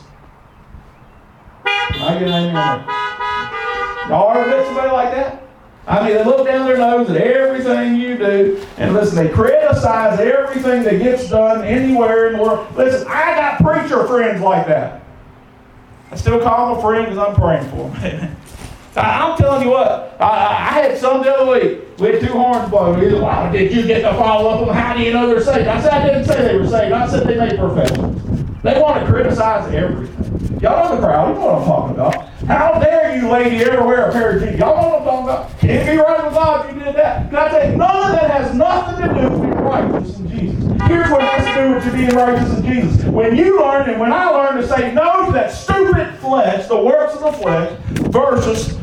[1.63, 4.09] Can I get an amen?
[4.09, 5.43] Y'all ever met somebody like that?
[5.85, 10.19] I mean, they look down their nose at everything you do, and listen, they criticize
[10.19, 12.75] everything that gets done anywhere in the world.
[12.75, 15.03] Listen, I got preacher friends like that.
[16.11, 18.35] I still call them a friend because I'm praying for them.
[18.95, 21.99] I'm telling you what, I, I, had some the other week.
[21.99, 23.21] We had two horns blowing.
[23.21, 25.67] Wow, did you get to follow up on how do you know they're saved?
[25.67, 26.91] I said, I didn't say they were saved.
[26.91, 28.61] I said they made professions.
[28.63, 30.59] They want to criticize everything.
[30.59, 31.29] Y'all know the crowd.
[31.29, 32.29] You know what I'm talking about.
[32.47, 34.59] How dare you, lady, ever wear a pair of jeans?
[34.59, 35.63] Y'all know what I'm talking about.
[35.63, 37.29] If you right with God, if you did that.
[37.29, 40.29] Can I tell you, none of that has nothing to do with being righteous in
[40.29, 40.68] Jesus.
[40.87, 43.05] Here's what has to do with you being righteous in Jesus.
[43.05, 46.81] When you learn and when I learn to say no to that stupid flesh, the
[46.81, 47.77] works of the flesh,
[48.09, 48.77] versus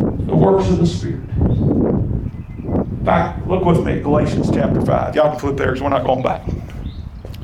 [0.00, 1.20] the works of the Spirit.
[1.38, 5.14] In fact, look with me, Galatians chapter 5.
[5.14, 6.42] Y'all can flip there because we're not going back.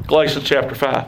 [0.06, 1.06] Galatians chapter 5.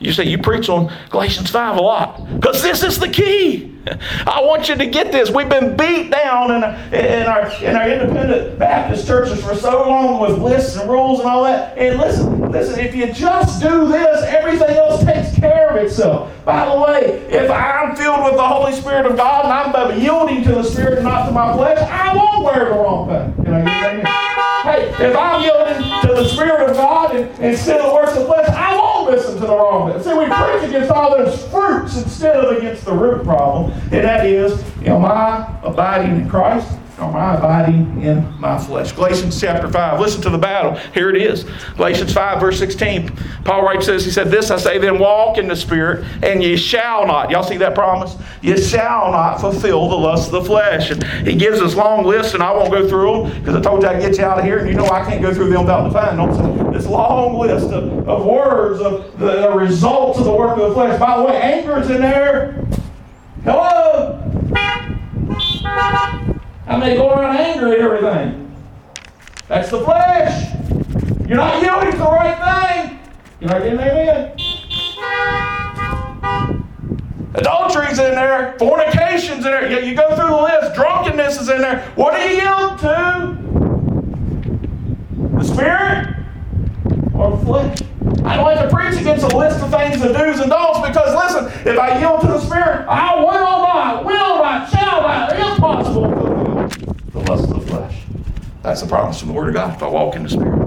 [0.00, 3.77] You say you preach on Galatians 5 a lot because this is the key.
[4.26, 5.30] I want you to get this.
[5.30, 6.62] We've been beat down in,
[6.94, 11.28] in, our, in our independent Baptist churches for so long with lists and rules and
[11.28, 11.76] all that.
[11.78, 16.32] And listen, listen, if you just do this, everything else takes care of itself.
[16.44, 20.42] By the way, if I'm filled with the Holy Spirit of God and I'm yielding
[20.44, 23.44] to the Spirit and not to my flesh, I won't wear the wrong thing.
[23.44, 24.62] Can I get that?
[24.64, 28.26] Hey, if I'm yielding to the Spirit of God and, instead of the works of
[28.26, 30.02] flesh, I won't listen to the wrong thing.
[30.02, 34.26] See, we preach against all those fruits instead of against the root problem, and that
[34.26, 36.78] is, am I abiding in Christ?
[37.00, 38.90] Am I abiding in my flesh?
[38.90, 40.00] Galatians chapter 5.
[40.00, 40.74] Listen to the battle.
[40.92, 41.44] Here it is.
[41.76, 43.14] Galatians 5, verse 16.
[43.44, 44.04] Paul writes this.
[44.04, 47.30] He said, This I say, then walk in the Spirit, and ye shall not.
[47.30, 48.16] Y'all see that promise?
[48.42, 50.90] Ye shall not fulfill the lust of the flesh.
[50.90, 53.82] And he gives this long list, and I won't go through them because I told
[53.82, 55.60] you I'd get you out of here, and you know I can't go through them
[55.60, 56.72] without defining them.
[56.72, 60.74] This long list of, of words of the, the results of the work of the
[60.74, 60.98] flesh.
[60.98, 62.66] By the way, anchor's in there.
[63.44, 64.24] Hello?
[66.68, 68.54] How many go around angry at everything?
[69.48, 70.52] That's the flesh.
[71.26, 72.98] You're not yielding to the right thing.
[73.40, 74.34] You're not getting amen.
[77.36, 79.82] Adultery's in there, fornication's in there.
[79.82, 81.90] You go through the list, drunkenness is in there.
[81.94, 83.38] What do you yield to?
[85.38, 86.16] The spirit
[87.14, 87.78] or the flesh?
[88.26, 91.14] I don't have to preach against a list of things, the do's and don'ts, because
[91.14, 96.28] listen, if I yield to the Spirit, I will not, will not, shall not, impossible
[97.12, 98.04] the lust of the flesh.
[98.68, 100.58] That's the promise from the Word of God if I walk in the Spirit.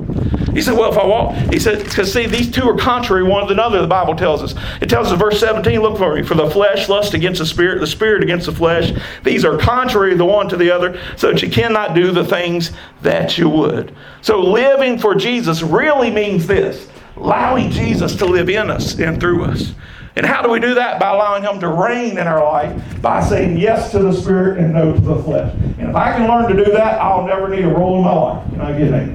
[0.53, 3.45] He said, Well, if I walk, he said, because see, these two are contrary one
[3.45, 4.53] to another, the Bible tells us.
[4.81, 7.45] It tells us in verse 17, look for me, for the flesh lust against the
[7.45, 8.91] spirit, the spirit against the flesh.
[9.23, 12.71] These are contrary the one to the other, so that you cannot do the things
[13.01, 13.95] that you would.
[14.21, 19.43] So living for Jesus really means this allowing Jesus to live in us and through
[19.45, 19.73] us.
[20.15, 21.00] And how do we do that?
[21.00, 24.74] By allowing Him to reign in our life, by saying yes to the Spirit and
[24.74, 25.54] no to the flesh.
[25.80, 28.13] And if I can learn to do that, I'll never need a role in my
[28.13, 28.50] life.
[28.52, 29.08] Can I get it?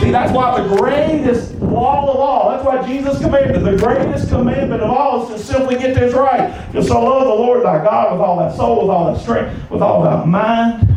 [0.00, 4.82] See, that's why the greatest law of all, that's why Jesus commanded, the greatest commandment
[4.82, 6.54] of all is to simply get this right.
[6.72, 9.70] Just so love the Lord thy God with all thy soul, with all thy strength,
[9.70, 10.88] with all thy mind,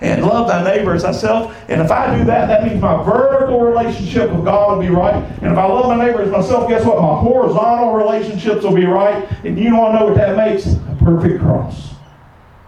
[0.00, 1.56] and love thy neighbor as thyself.
[1.68, 5.14] And if I do that, that means my vertical relationship with God will be right.
[5.14, 7.00] And if I love my neighbor as myself, guess what?
[7.00, 9.26] My horizontal relationships will be right.
[9.44, 10.66] And you want to know what that makes?
[10.66, 11.94] A perfect cross.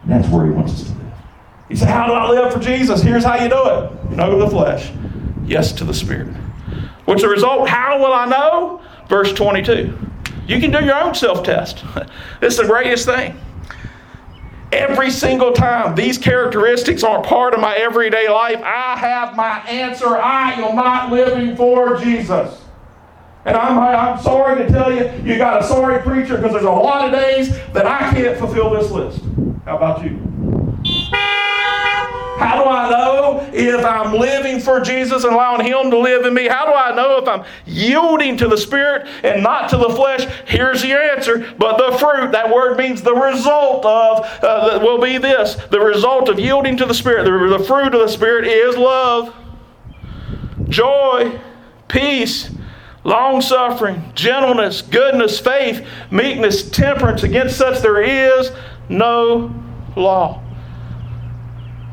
[0.02, 1.12] And that's where he wants us to live.
[1.68, 3.02] He said, How do I live for Jesus?
[3.02, 4.10] Here's how you do it.
[4.10, 4.90] No to the flesh,
[5.44, 6.28] yes to the Spirit.
[7.04, 7.68] What's the result?
[7.68, 8.80] How will I know?
[9.08, 9.96] Verse 22.
[10.46, 11.84] You can do your own self test.
[12.40, 13.38] is the greatest thing.
[14.70, 20.08] Every single time these characteristics are part of my everyday life, I have my answer.
[20.08, 22.60] I am not living for Jesus.
[23.46, 26.70] And I'm, I'm sorry to tell you, you got a sorry preacher because there's a
[26.70, 29.22] lot of days that I can't fulfill this list.
[29.64, 30.20] How about you?
[32.38, 36.34] How do I know if I'm living for Jesus and allowing Him to live in
[36.34, 36.46] me?
[36.46, 40.24] How do I know if I'm yielding to the Spirit and not to the flesh?
[40.46, 41.52] Here's the answer.
[41.58, 46.28] But the fruit, that word means the result of, uh, will be this the result
[46.28, 47.24] of yielding to the Spirit.
[47.24, 49.34] The, the fruit of the Spirit is love,
[50.68, 51.40] joy,
[51.88, 52.50] peace,
[53.02, 57.24] long suffering, gentleness, goodness, faith, meekness, temperance.
[57.24, 58.52] Against such there is
[58.88, 59.52] no
[59.96, 60.40] law.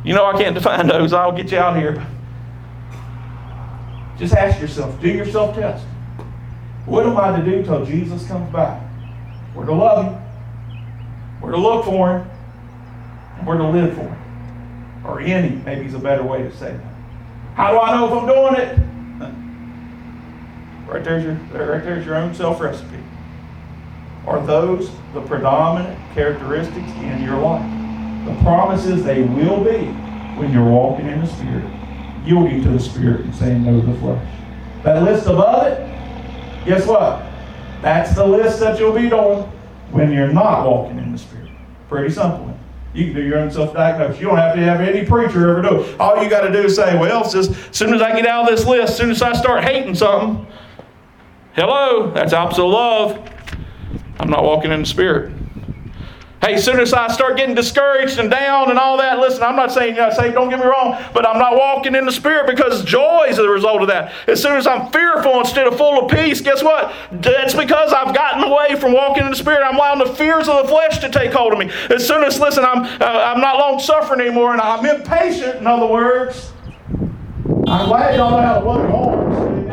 [0.06, 1.14] You know I can't define those.
[1.14, 2.06] I'll get you out here.
[4.20, 5.84] Just ask yourself, do your self test.
[6.86, 8.88] What am I to do till Jesus comes back?
[9.56, 10.22] We're to love Him.
[11.42, 12.30] We're to look for Him.
[13.38, 15.04] And we're to live for Him.
[15.08, 16.94] Or in Him, maybe is a better way to say that.
[17.56, 18.80] How do I know if I'm doing it?
[20.88, 23.00] Right there's your, right there's your own self recipe.
[24.28, 27.85] Are those the predominant characteristics in your life?
[28.26, 29.86] The promise is they will be
[30.38, 31.66] when you're walking in the Spirit,
[32.26, 34.28] yielding to the Spirit and saying no to the flesh.
[34.84, 35.80] That list above it,
[36.66, 37.24] guess what?
[37.82, 39.44] That's the list that you'll be doing
[39.92, 41.52] when you're not walking in the Spirit.
[41.88, 42.58] Pretty simple.
[42.96, 44.20] You can do your own self-diagnosis.
[44.20, 46.00] You don't have to have any preacher ever do it.
[46.00, 48.50] All you got to do is say, well, just as soon as I get out
[48.50, 50.48] of this list, as soon as I start hating something,
[51.54, 53.30] hello, that's opposite of love.
[54.20, 55.35] I'm not walking in the Spirit.
[56.42, 59.56] Hey, as soon as I start getting discouraged and down and all that, listen, I'm
[59.56, 62.12] not saying you're not saved, don't get me wrong, but I'm not walking in the
[62.12, 64.14] Spirit because joy is the result of that.
[64.28, 66.94] As soon as I'm fearful instead of full of peace, guess what?
[67.12, 69.64] That's because I've gotten away from walking in the Spirit.
[69.64, 71.72] I'm allowing the fears of the flesh to take hold of me.
[71.90, 75.68] As soon as, listen, I'm, uh, I'm not long suffering anymore and I'm impatient, in
[75.68, 76.52] other words.
[77.68, 79.72] I'm glad y'all know how to work horns.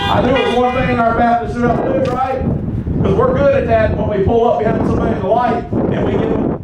[0.00, 1.66] I knew it was one thing in our Baptist do,
[2.12, 2.63] right?
[3.04, 6.06] Because we're good at that when we pull up behind somebody in the light and
[6.06, 6.22] we get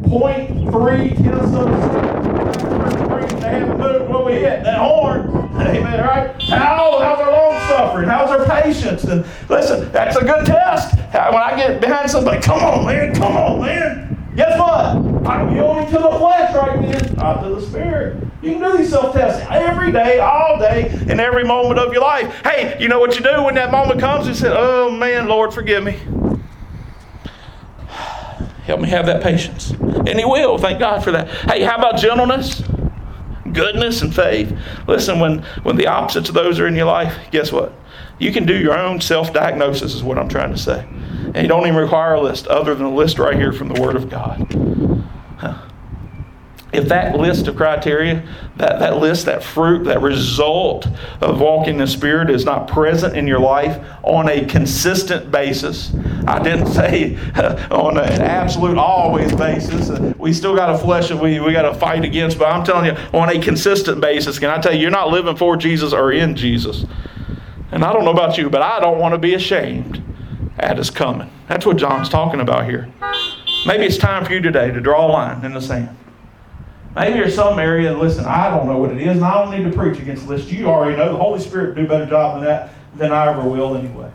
[0.08, 3.40] 0.3 tenths of a second.
[3.42, 5.28] They haven't moved when we hit that horn.
[5.60, 6.42] Amen, right?
[6.44, 8.08] How, how's our long suffering?
[8.08, 9.04] How's our patience?
[9.04, 10.96] And listen, that's a good test.
[10.96, 14.32] When I get behind somebody, come on, man, come on, man.
[14.34, 15.28] Guess what?
[15.30, 18.24] I'm yielding to the flesh right then, not to the spirit.
[18.40, 22.00] You can do these self tests every day, all day, in every moment of your
[22.00, 22.32] life.
[22.42, 24.26] Hey, you know what you do when that moment comes?
[24.26, 25.98] You say, Oh man, Lord, forgive me.
[28.70, 29.72] Help me have that patience.
[29.72, 30.56] And He will.
[30.56, 31.26] Thank God for that.
[31.50, 32.62] Hey, how about gentleness?
[33.52, 34.56] Goodness and faith.
[34.86, 37.72] Listen, when, when the opposites of those are in your life, guess what?
[38.20, 40.86] You can do your own self diagnosis, is what I'm trying to say.
[41.34, 43.82] And you don't even require a list other than a list right here from the
[43.82, 44.38] Word of God.
[46.72, 48.22] If that list of criteria,
[48.56, 50.86] that, that list, that fruit, that result
[51.20, 55.92] of walking in the Spirit is not present in your life on a consistent basis,
[56.26, 59.90] I didn't say uh, on an absolute always basis.
[59.90, 62.64] Uh, we still got a flesh that we, we got to fight against, but I'm
[62.64, 65.92] telling you, on a consistent basis, can I tell you, you're not living for Jesus
[65.92, 66.84] or in Jesus.
[67.72, 70.02] And I don't know about you, but I don't want to be ashamed
[70.58, 71.30] at his coming.
[71.48, 72.92] That's what John's talking about here.
[73.66, 75.96] Maybe it's time for you today to draw a line in the sand.
[76.94, 79.56] Maybe there's some area, and listen, I don't know what it is, and I don't
[79.56, 80.50] need to preach against this.
[80.50, 83.48] You already know the Holy Spirit do a better job than that than I ever
[83.48, 84.10] will anyway.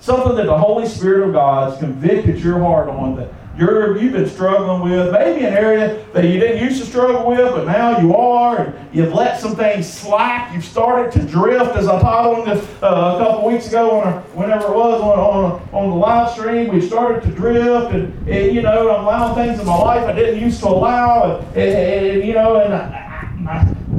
[0.00, 4.12] Something that the Holy Spirit of God has convicted your heart on that you're, you've
[4.12, 7.98] been struggling with, maybe an area that you didn't used to struggle with, but now
[7.98, 10.54] you are, and you've let some things slack.
[10.54, 14.22] You've started to drift, as I taught on this uh, a couple weeks ago, on
[14.34, 16.72] whenever it was on, on, on the live stream.
[16.72, 20.12] We started to drift, and, and, you know, I'm allowing things in my life I
[20.12, 23.07] didn't used to allow, and, and, and you know, and I,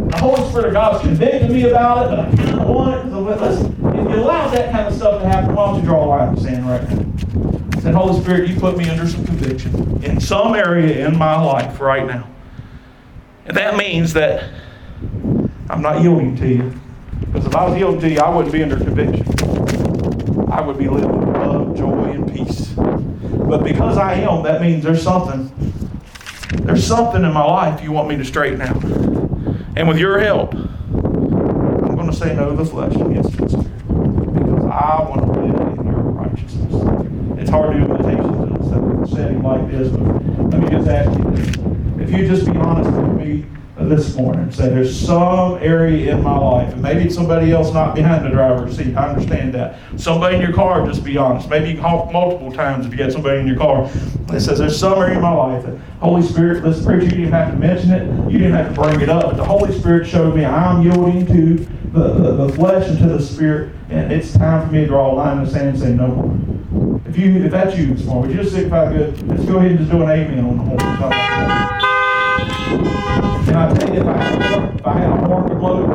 [0.10, 3.08] the Holy Spirit of God is convicting me about it, but I kind of want
[3.08, 3.12] it.
[3.12, 6.04] So listen, if you allow that kind of stuff to happen, why don't you draw
[6.04, 7.80] a line in the sand right now?
[7.82, 11.80] Say, Holy Spirit, you put me under some conviction in some area in my life
[11.80, 12.28] right now.
[13.46, 14.52] And that means that
[15.70, 16.74] I'm not yielding to you.
[17.20, 19.26] Because if I was yielding to you, I wouldn't be under conviction.
[20.52, 22.74] I would be living in love, joy, and peace.
[22.76, 25.52] But because I am, that means there's something.
[26.64, 28.82] There's something in my life you want me to straighten out.
[29.80, 34.34] And with your help, I'm going to say no to the flesh against the spirit.
[34.34, 37.40] Because I want to live in your righteousness.
[37.40, 40.02] It's hard to do meditations in a setting like this, but
[40.50, 41.56] let me just ask you this.
[42.02, 43.46] If you just be honest with me,
[43.90, 44.52] this morning.
[44.52, 48.30] Say there's some area in my life, and maybe it's somebody else not behind the
[48.30, 48.96] driver's seat.
[48.96, 49.80] I understand that.
[49.98, 51.50] Somebody in your car, just be honest.
[51.50, 53.90] Maybe you can honk multiple times if you got somebody in your car.
[54.32, 57.04] It says there's some area in my life that Holy Spirit, let's preach.
[57.04, 58.32] You didn't have to mention it.
[58.32, 59.24] You didn't have to bring it up.
[59.24, 61.58] But the Holy Spirit showed me I'm yielding to
[61.92, 65.12] the, the, the flesh and to the Spirit, and it's time for me to draw
[65.12, 67.02] a line in the sand and say no more.
[67.08, 69.28] If you if that's you this morning, would you just back good?
[69.28, 70.64] Let's go ahead and just do an amen on the
[72.78, 72.99] horn.
[73.60, 75.92] I tell you, if I had, if I had a horn to blow,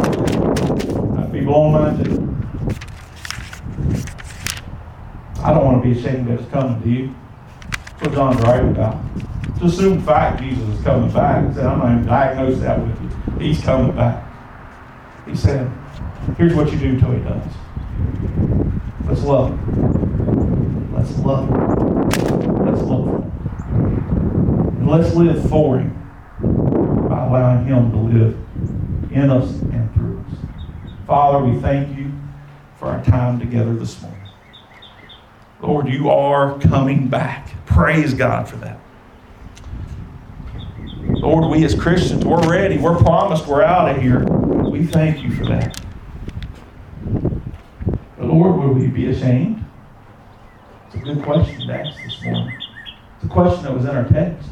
[1.17, 2.21] I'd be blowing mine too.
[5.43, 7.15] I don't want to be ashamed that it's coming to you.
[7.71, 9.03] That's what John's right about.
[9.49, 11.49] It's assumed fact Jesus is coming back.
[11.49, 13.39] He said, I'm not even diagnose that with you.
[13.39, 14.23] He's coming back.
[15.27, 15.73] He said,
[16.37, 17.47] here's what you do until he does.
[19.07, 19.59] Let's love.
[20.93, 21.49] Let's love.
[22.61, 23.33] Let's love him.
[24.81, 25.94] And let's live for him
[27.35, 30.39] allowing Him to live in us and through us.
[31.07, 32.13] Father, we thank you
[32.79, 34.21] for our time together this morning.
[35.61, 37.55] Lord, you are coming back.
[37.67, 38.79] Praise God for that.
[41.01, 42.79] Lord, we as Christians, we're ready.
[42.79, 44.25] We're promised we're out of here.
[44.25, 45.81] We thank you for that.
[48.19, 49.65] But Lord, will we be ashamed?
[50.87, 52.57] It's a good question to ask this morning.
[53.17, 54.49] It's a question that was in our text.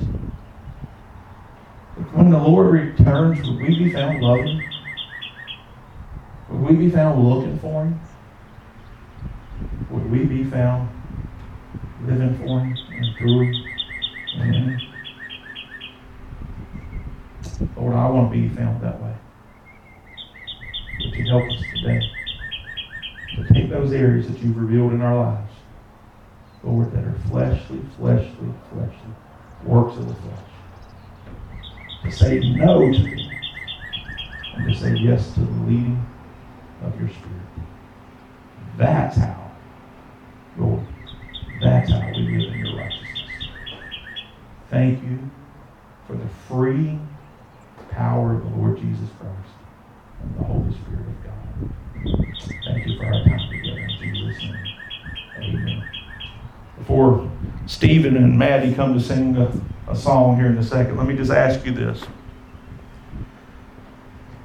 [2.12, 4.62] When the Lord returns, would we be found loving?
[6.50, 7.98] Would we be found looking for Him?
[9.90, 10.90] Would we be found
[12.06, 13.72] living for Him and through Him
[14.36, 14.80] and in Him?
[17.76, 19.14] Lord, I want to be found that way.
[21.00, 22.10] Would you help us today
[23.36, 25.52] to take those areas that you've revealed in our lives,
[26.62, 29.14] Lord, that are fleshly, fleshly, fleshly,
[29.64, 30.51] works of the flesh,
[32.02, 33.18] to say no to them
[34.56, 36.04] and to say yes to the leading
[36.82, 37.42] of your Spirit.
[38.76, 39.50] That's how,
[40.58, 40.84] Lord,
[41.60, 43.48] that's how we live in your righteousness.
[44.70, 45.30] Thank you
[46.06, 46.98] for the free
[47.90, 49.52] power of the Lord Jesus Christ
[50.22, 51.70] and the Holy Spirit of God.
[52.64, 54.66] Thank you for our time together in Jesus' name.
[55.36, 55.84] Amen.
[56.78, 57.30] Before
[57.82, 59.52] Stephen and Maddie come to sing a,
[59.90, 62.00] a song here in a second, let me just ask you this.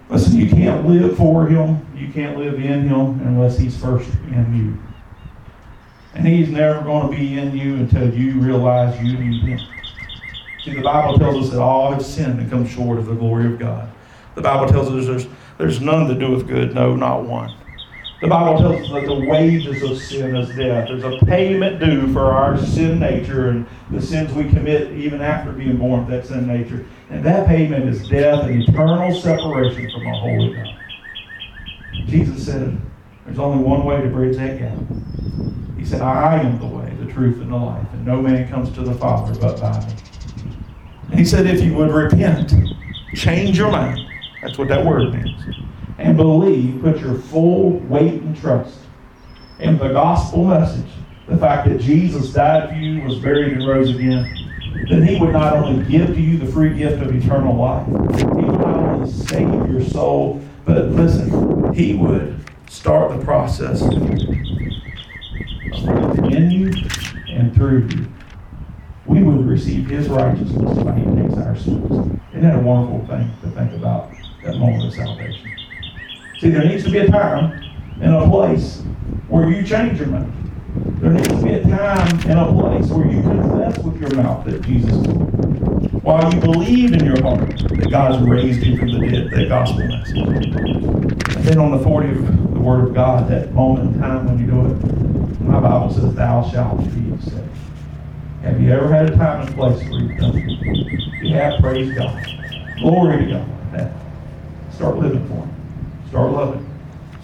[0.10, 4.56] Listen, you can't live for him, you can't live in him unless he's first in
[4.58, 4.84] you.
[6.16, 9.60] And he's never going to be in you until you realize you need him.
[10.64, 13.46] See, the Bible tells us that all have sinned and come short of the glory
[13.46, 13.88] of God.
[14.34, 15.28] The Bible tells us there's,
[15.60, 17.54] there's none that doeth good, no, not one.
[18.20, 20.88] The Bible tells us that the wages of sin is death.
[20.88, 25.52] There's a payment due for our sin nature and the sins we commit even after
[25.52, 26.84] being born with that sin nature.
[27.12, 30.80] And that payment is death and eternal separation from a holy God.
[32.08, 32.82] Jesus said,
[33.26, 34.80] There's only one way to bridge that gap.
[35.78, 38.72] He said, I am the way, the truth, and the life, and no man comes
[38.72, 39.94] to the Father but by me.
[41.12, 42.52] And he said, If you would repent,
[43.14, 44.00] change your mind.
[44.42, 45.67] That's what that word means.
[45.98, 48.80] And believe, put your full weight and trust
[49.60, 50.90] in the gospel message,
[51.28, 54.48] the fact that Jesus died for you, was buried, and rose again
[54.90, 58.24] then he would not only give to you the free gift of eternal life, he
[58.24, 62.40] would not only save your soul, but listen, he would
[62.70, 64.22] start the process in
[66.52, 66.72] you
[67.30, 68.08] and through you.
[69.06, 71.92] We would receive his righteousness by he takes our sins.
[72.32, 74.12] Isn't that a wonderful thing to think about
[74.44, 75.50] that moment of salvation?
[76.40, 77.64] See, there needs to be a time
[78.00, 78.82] and a place
[79.28, 80.34] where you change your mind.
[81.02, 84.46] There needs to be a time and a place where you confess with your mouth
[84.46, 86.04] that Jesus is Lord.
[86.04, 89.50] While you believe in your heart that God has raised him from the dead, that
[89.50, 90.18] gospel message.
[90.18, 94.38] And then on the 40 of the Word of God, that moment in time when
[94.40, 97.50] you do it, my Bible says, Thou shalt be saved.
[98.44, 100.46] Have you ever had a time and place where you've done it?
[100.46, 102.28] If you have, praise God.
[102.80, 103.94] Glory to God.
[104.72, 105.57] Start living for Him.
[106.18, 106.70] Start loving.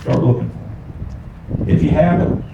[0.02, 1.68] Start looking for Him.
[1.68, 2.46] If you haven't,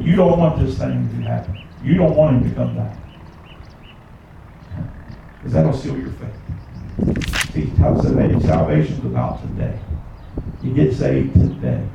[0.00, 1.62] you don't want this thing to happen.
[1.80, 2.98] You don't want him to come back.
[5.36, 7.52] Because that'll seal your faith.
[7.52, 9.78] See, Todd said salvation's about today.
[10.60, 11.86] You get saved today.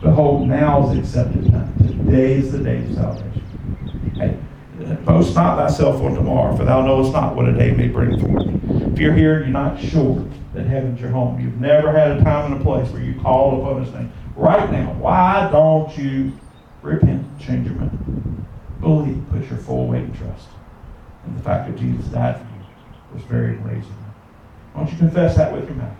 [0.00, 1.76] Behold, now is the accepted time.
[1.76, 4.14] Today is the day of salvation.
[4.14, 4.38] Hey,
[5.04, 8.46] boast not thyself on tomorrow, for thou knowest not what a day may bring forth.
[8.94, 10.26] If you're here you're not sure
[10.56, 13.60] that heaven's your home, you've never had a time and a place where you called
[13.60, 14.10] upon this name.
[14.34, 16.32] Right now, why don't you
[16.82, 18.46] repent, change your mind.
[18.80, 20.48] Believe, put your full weight and trust
[21.26, 22.64] in the fact that Jesus died for you,
[23.14, 24.14] was raised again.
[24.72, 25.96] Why don't you confess that with your mouth?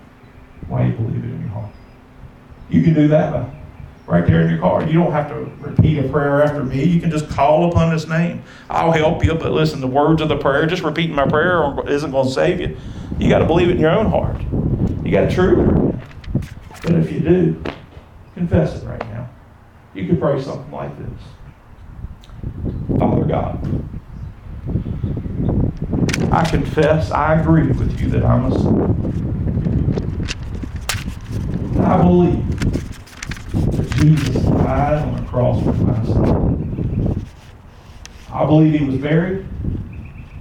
[0.68, 1.70] Why you believe it in your heart?
[2.68, 3.55] You can do that by
[4.06, 4.84] right there in your car.
[4.84, 6.84] You don't have to repeat a prayer after me.
[6.84, 8.42] You can just call upon His name.
[8.70, 12.10] I'll help you, but listen, the words of the prayer, just repeating my prayer isn't
[12.10, 12.76] going to save you.
[13.18, 14.40] You got to believe it in your own heart.
[15.04, 15.98] You got to truly.
[16.82, 17.62] But if you do,
[18.34, 19.28] confess it right now.
[19.94, 21.22] You could pray something like this
[22.98, 23.88] Father God,
[26.32, 28.92] I confess, I agree with you that I'm a sinner.
[31.84, 32.85] I believe
[33.64, 37.24] that Jesus died on the cross for my sin.
[38.32, 39.46] I believe he was buried,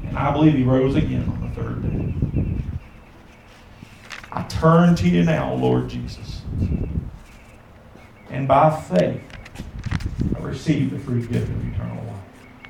[0.05, 2.13] and I believe he rose again on the third day.
[4.31, 6.41] I turn to you now, Lord Jesus.
[8.29, 9.21] And by faith,
[10.35, 12.69] I receive the free gift of eternal life.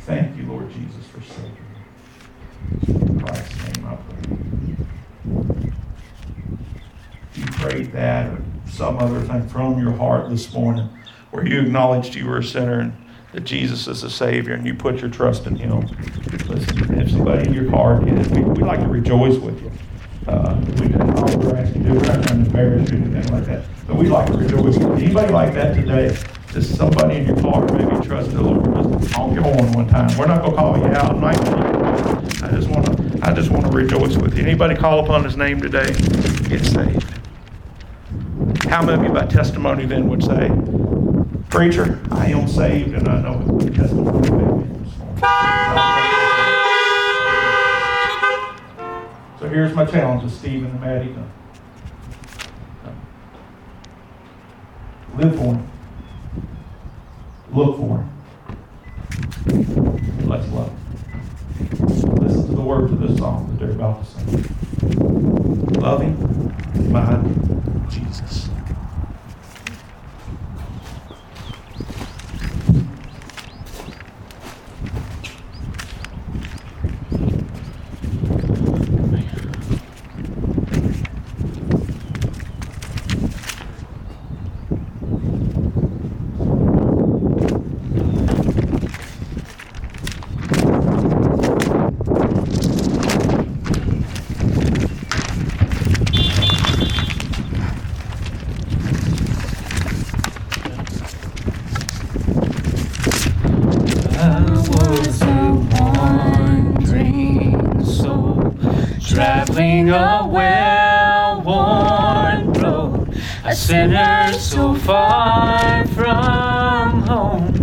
[0.00, 3.10] Thank you, Lord Jesus, for saving me.
[3.10, 4.36] In Christ's name I pray.
[7.30, 10.88] If you prayed that or some other thing from your heart this morning
[11.30, 12.96] where you acknowledged you were a sinner and
[13.32, 15.80] that Jesus is a Savior and you put your trust in Him,
[16.48, 19.70] listen, if somebody in your car did, we, we'd like to rejoice with you.
[20.26, 23.02] Uh, we didn't all we're asking to do, we're not trying to embarrass you or
[23.02, 23.64] anything like that.
[23.86, 24.76] But we'd like to rejoice.
[24.76, 25.06] With you.
[25.06, 26.16] Anybody like that today?
[26.52, 29.00] Just somebody in your car, maybe trust the Lord.
[29.00, 30.16] Just honk your horn one time.
[30.18, 31.22] We're not going to call you out.
[32.42, 34.42] I just want to I just want to rejoice with you.
[34.42, 35.86] Anybody call upon his name today,
[36.48, 37.19] get saved.
[38.70, 40.48] How many of you by testimony then would say,
[41.48, 44.28] Preacher, I am saved and I know what testimony
[49.40, 51.16] So here's my challenge to Stephen and Maddie.
[55.16, 55.68] Live for him.
[57.52, 58.08] Look for him.
[60.28, 60.72] Let's love.
[62.20, 64.44] Listen to the words of this song that they're about to sing.
[65.80, 66.14] Loving
[66.92, 67.20] my
[67.90, 68.48] Jesus.
[113.70, 117.54] Sinner so far from home.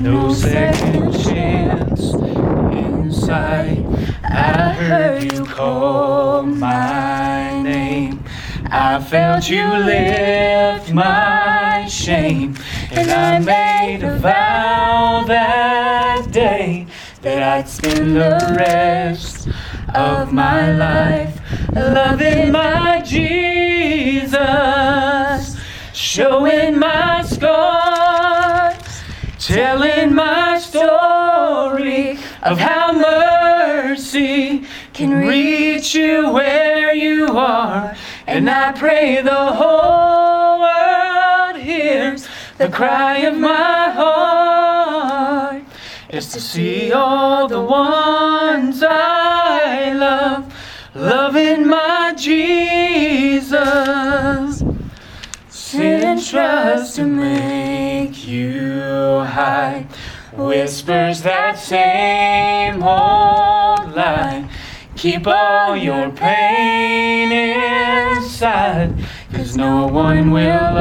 [0.00, 3.86] No second chance in sight.
[4.24, 8.24] I heard you call my name.
[8.72, 12.56] I felt you lift my shame.
[12.90, 16.88] And I made a vow that day
[17.20, 19.46] that I'd spend the rest
[19.94, 21.31] of my life
[21.74, 24.40] loving my Jesus.
[25.94, 29.02] Showing my scars,
[29.38, 37.96] telling my story of how mercy can reach you where you are.
[38.26, 45.62] And I pray the whole world hears the cry of my heart.
[46.10, 50.51] Is to see all the ones I love
[50.94, 53.60] loving my Jesus.
[55.48, 58.80] Sin tries to make you
[59.20, 59.86] hide,
[60.32, 64.48] whispers that same old lie.
[64.96, 68.94] Keep all your pain inside,
[69.32, 70.76] cause no one will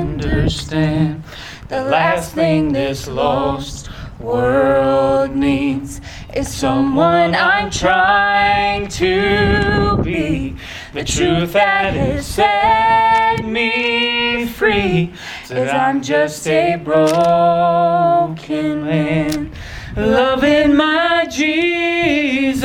[0.00, 1.24] understand.
[1.68, 3.90] The last thing this lost
[4.20, 6.00] world needs
[6.34, 10.56] is someone I'm trying to be.
[10.92, 15.12] The truth that has set me free
[15.44, 17.64] says I'm just a broken
[18.84, 19.52] man,
[19.96, 22.64] loving my Jesus,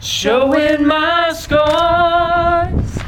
[0.00, 2.98] showing my scars,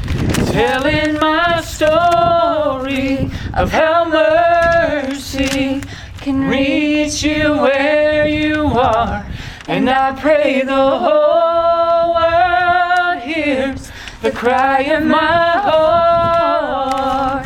[0.51, 5.81] telling my story of how mercy
[6.25, 9.23] can reach you where you are.
[9.67, 13.91] And I pray the whole world hears
[14.23, 17.45] the cry of my heart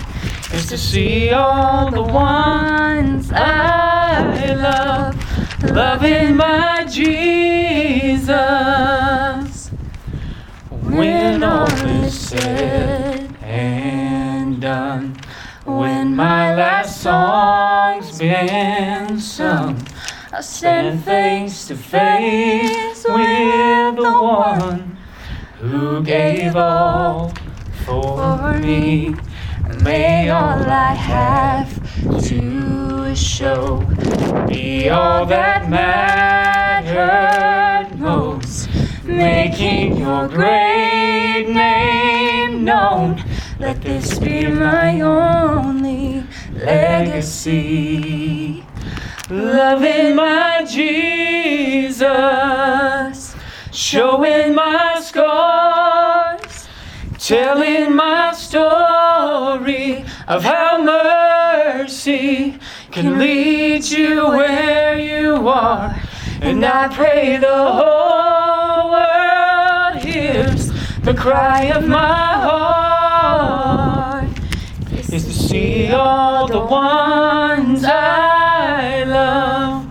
[0.54, 5.18] is to see all the ones I love
[5.70, 8.30] loving my Jesus.
[10.70, 15.19] When all is said and done,
[16.20, 19.88] my last song's been sung,
[20.34, 24.98] I'll stand face to face with the one
[25.60, 27.32] who gave all
[27.86, 29.16] for me.
[29.82, 31.72] May all I have
[32.28, 33.78] to show
[34.50, 37.08] be all that mattered
[37.98, 38.68] most,
[39.06, 43.24] making your great name known.
[43.60, 47.84] Let this be my only legacy.
[49.30, 52.05] Loving my Jesus,
[53.74, 56.70] showing my scars,
[57.18, 62.57] telling my story of how mercy
[62.91, 65.93] can lead you where you are.
[66.41, 72.79] And I pray the whole world hears the cry of my heart
[75.50, 79.88] see all the ones I love,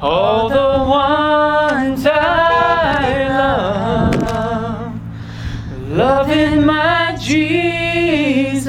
[0.00, 5.00] all the ones I love,
[5.88, 8.68] loving my Jesus.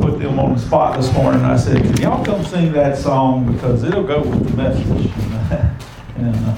[0.00, 1.42] Put them on the spot this morning.
[1.42, 5.12] I said, "Can y'all come sing that song because it'll go with the message."
[6.16, 6.56] and, uh,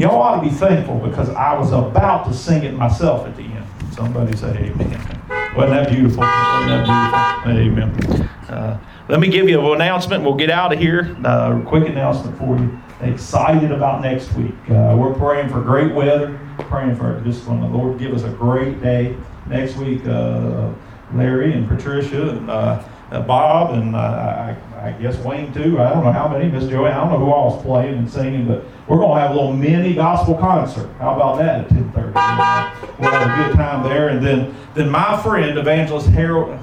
[0.00, 3.42] y'all ought to be thankful because I was about to sing it myself at the
[3.42, 3.66] end.
[3.92, 5.20] Somebody say Amen.
[5.54, 6.22] Wasn't that beautiful?
[6.22, 8.22] Wasn't that beautiful?
[8.22, 8.28] Amen.
[8.48, 10.24] Uh, let me give you an announcement.
[10.24, 11.16] We'll get out of here.
[11.24, 12.80] Uh, quick announcement for you.
[13.02, 14.54] Excited about next week.
[14.70, 16.38] Uh, we're praying for great weather.
[16.58, 19.16] Praying for just when the Lord give us a great day
[19.48, 20.06] next week.
[20.06, 20.72] Uh,
[21.12, 25.80] Larry and Patricia and uh, uh, Bob and I, I, guess Wayne too.
[25.80, 26.50] I don't know how many.
[26.50, 26.88] Miss Joey.
[26.88, 29.34] I don't know who all is playing and singing, but we're going to have a
[29.34, 30.90] little mini gospel concert.
[30.98, 32.98] How about that at 10:30?
[32.98, 34.08] We'll have a good time there.
[34.08, 36.58] And then, then my friend Evangelist Harold.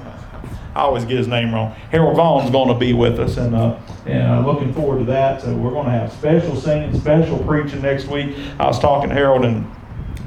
[0.74, 1.72] I always get his name wrong.
[1.90, 5.42] Harold Vaughn's going to be with us, and uh, and I'm looking forward to that.
[5.42, 8.36] So we're going to have special singing, special preaching next week.
[8.60, 9.68] I was talking to Harold and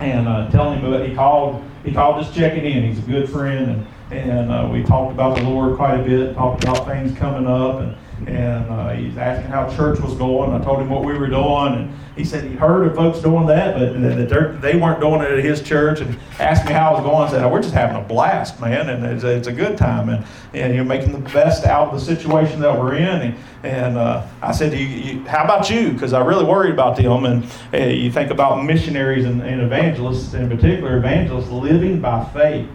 [0.01, 2.83] and uh, telling him about he called he called just checking in.
[2.83, 6.35] He's a good friend, and and uh, we talked about the Lord quite a bit.
[6.35, 7.95] Talked about things coming up, and
[8.27, 10.51] and uh, he's asking how church was going.
[10.53, 13.47] I told him what we were doing, and he said he heard of folks doing
[13.47, 16.01] that, but that they weren't doing it at his church.
[16.01, 17.27] And asked me how I was going.
[17.27, 20.09] I said, oh, "We're just having a blast, man, and it's, it's a good time,
[20.09, 23.97] and and you're making the best out of the situation that we're in." And, and
[23.97, 27.25] uh, I said, you, you, "How about you?" Because I really worried about them.
[27.25, 32.67] And uh, you think about missionaries and, and evangelists, in particular, evangelists living by faith.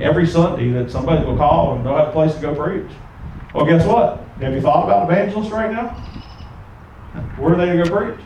[0.00, 2.90] Every Sunday, that somebody will call and they'll have a place to go preach.
[3.54, 4.24] Well, guess what?
[4.40, 5.90] Have you thought about evangelists right now?
[7.36, 8.20] Where are they to go preach?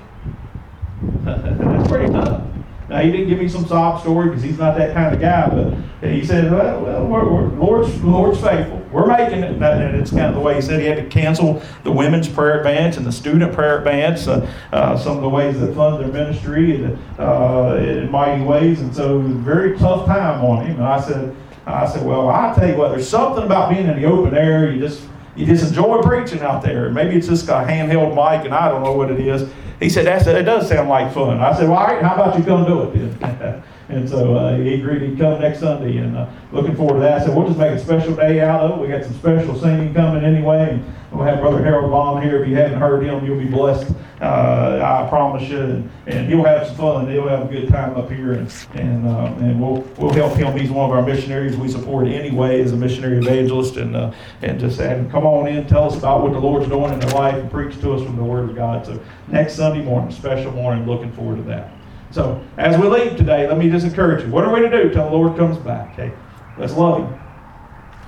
[1.25, 2.43] That's pretty tough.
[2.89, 5.49] Now, he didn't give me some sob story because he's not that kind of guy,
[5.51, 8.79] but he said, well, well we're, we're, Lord's, Lord's faithful.
[8.91, 9.63] We're making it.
[9.63, 12.59] And it's kind of the way he said he had to cancel the women's prayer
[12.59, 16.11] advance and the student prayer advance, uh, uh, some of the ways that fund their
[16.11, 16.83] ministry
[17.19, 18.81] uh, in mighty ways.
[18.81, 20.77] And so it was a very tough time on him.
[20.77, 21.37] And I said,
[21.75, 24.71] I said, well, I tell you what, there's something about being in the open air.
[24.73, 25.03] You just
[25.37, 26.91] you just enjoy preaching out there.
[26.91, 29.49] Maybe it's just a handheld mic, and I don't know what it is.
[29.79, 31.39] He said, That's, it does sound like fun.
[31.39, 33.63] I said, Well, all right, how about you come do it then?
[33.89, 37.25] and so uh, he agreed he'd come next Sunday, and uh, looking forward to that.
[37.25, 38.83] So we'll just make a special day out of it.
[38.83, 40.71] We got some special singing coming anyway.
[40.73, 42.43] And we'll have Brother Harold Vaughn here.
[42.43, 43.91] If you haven't heard him, you'll be blessed.
[44.21, 45.59] Uh, I promise you.
[45.59, 47.11] And, and, he'll have some fun.
[47.11, 50.55] He'll have a good time up here, and and, uh, and we'll we'll help him.
[50.55, 51.57] He's one of our missionaries.
[51.57, 54.13] We support anyway as a missionary evangelist, and uh,
[54.43, 57.01] and just have him come on in, tell us about what the Lord's doing in
[57.01, 58.85] their life, and preach to us from the Word of God.
[58.85, 60.87] So next Sunday morning, special morning.
[60.87, 61.78] Looking forward to that.
[62.11, 64.31] So as we leave today, let me just encourage you.
[64.31, 65.93] What are we to do till the Lord comes back?
[65.93, 66.13] Okay,
[66.57, 67.21] let's love Him.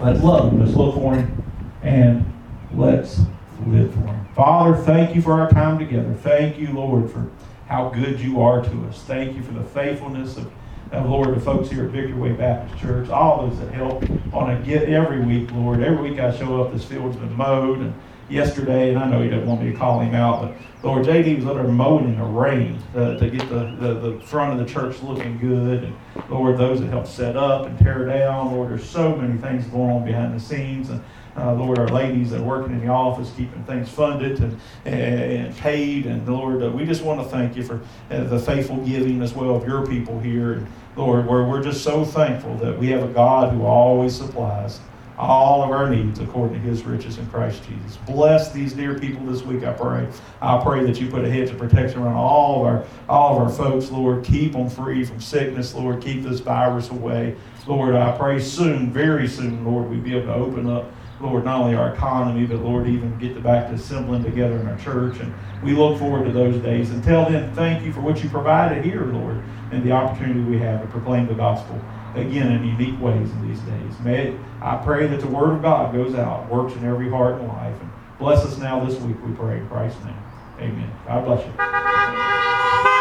[0.00, 0.60] Let's love Him.
[0.60, 1.42] Let's look for Him,
[1.82, 2.24] and
[2.72, 3.20] let's
[3.66, 4.26] live for Him.
[4.34, 6.14] Father, thank you for our time together.
[6.14, 7.30] Thank you, Lord, for
[7.66, 9.02] how good you are to us.
[9.02, 10.50] Thank you for the faithfulness of,
[10.92, 14.50] of Lord, the folks here at Victory Way Baptist Church, all those that help on
[14.50, 15.82] a get every week, Lord.
[15.82, 17.94] Every week I show up, this field's been mowed, and
[18.30, 21.36] yesterday, and I know he doesn't want me to call him out, but Lord, JD
[21.36, 24.72] was under mowing in the rain uh, to get the, the, the, front of the
[24.72, 25.84] church looking good.
[25.84, 25.94] And
[26.30, 28.52] Lord, those that helped set up and tear down.
[28.52, 30.88] Lord, there's so many things going on behind the scenes.
[30.88, 31.04] And
[31.36, 35.54] uh, Lord, our ladies that are working in the office, keeping things funded and, and
[35.58, 36.06] paid.
[36.06, 39.34] And Lord, uh, we just want to thank you for uh, the faithful giving as
[39.34, 40.54] well of your people here.
[40.54, 40.66] And
[40.96, 44.80] Lord, we're, we're just so thankful that we have a God who always supplies
[45.20, 47.98] all of our needs according to his riches in Christ Jesus.
[48.06, 50.08] Bless these dear people this week, I pray.
[50.40, 53.42] I pray that you put a hedge of protection around all of our all of
[53.42, 54.24] our folks, Lord.
[54.24, 56.02] Keep them free from sickness, Lord.
[56.02, 57.36] Keep this virus away.
[57.66, 60.90] Lord, I pray soon, very soon, Lord, we be able to open up,
[61.20, 64.78] Lord, not only our economy, but Lord, even get back to assembling together in our
[64.78, 65.20] church.
[65.20, 66.90] And we look forward to those days.
[66.90, 70.80] Until then, thank you for what you provided here, Lord, and the opportunity we have
[70.80, 71.78] to proclaim the gospel
[72.14, 74.00] again in unique ways in these days.
[74.02, 77.36] May it, I pray that the word of God goes out, works in every heart
[77.36, 80.16] and life, and bless us now this week, we pray in Christ's name.
[80.58, 80.90] Amen.
[81.06, 82.96] God bless you.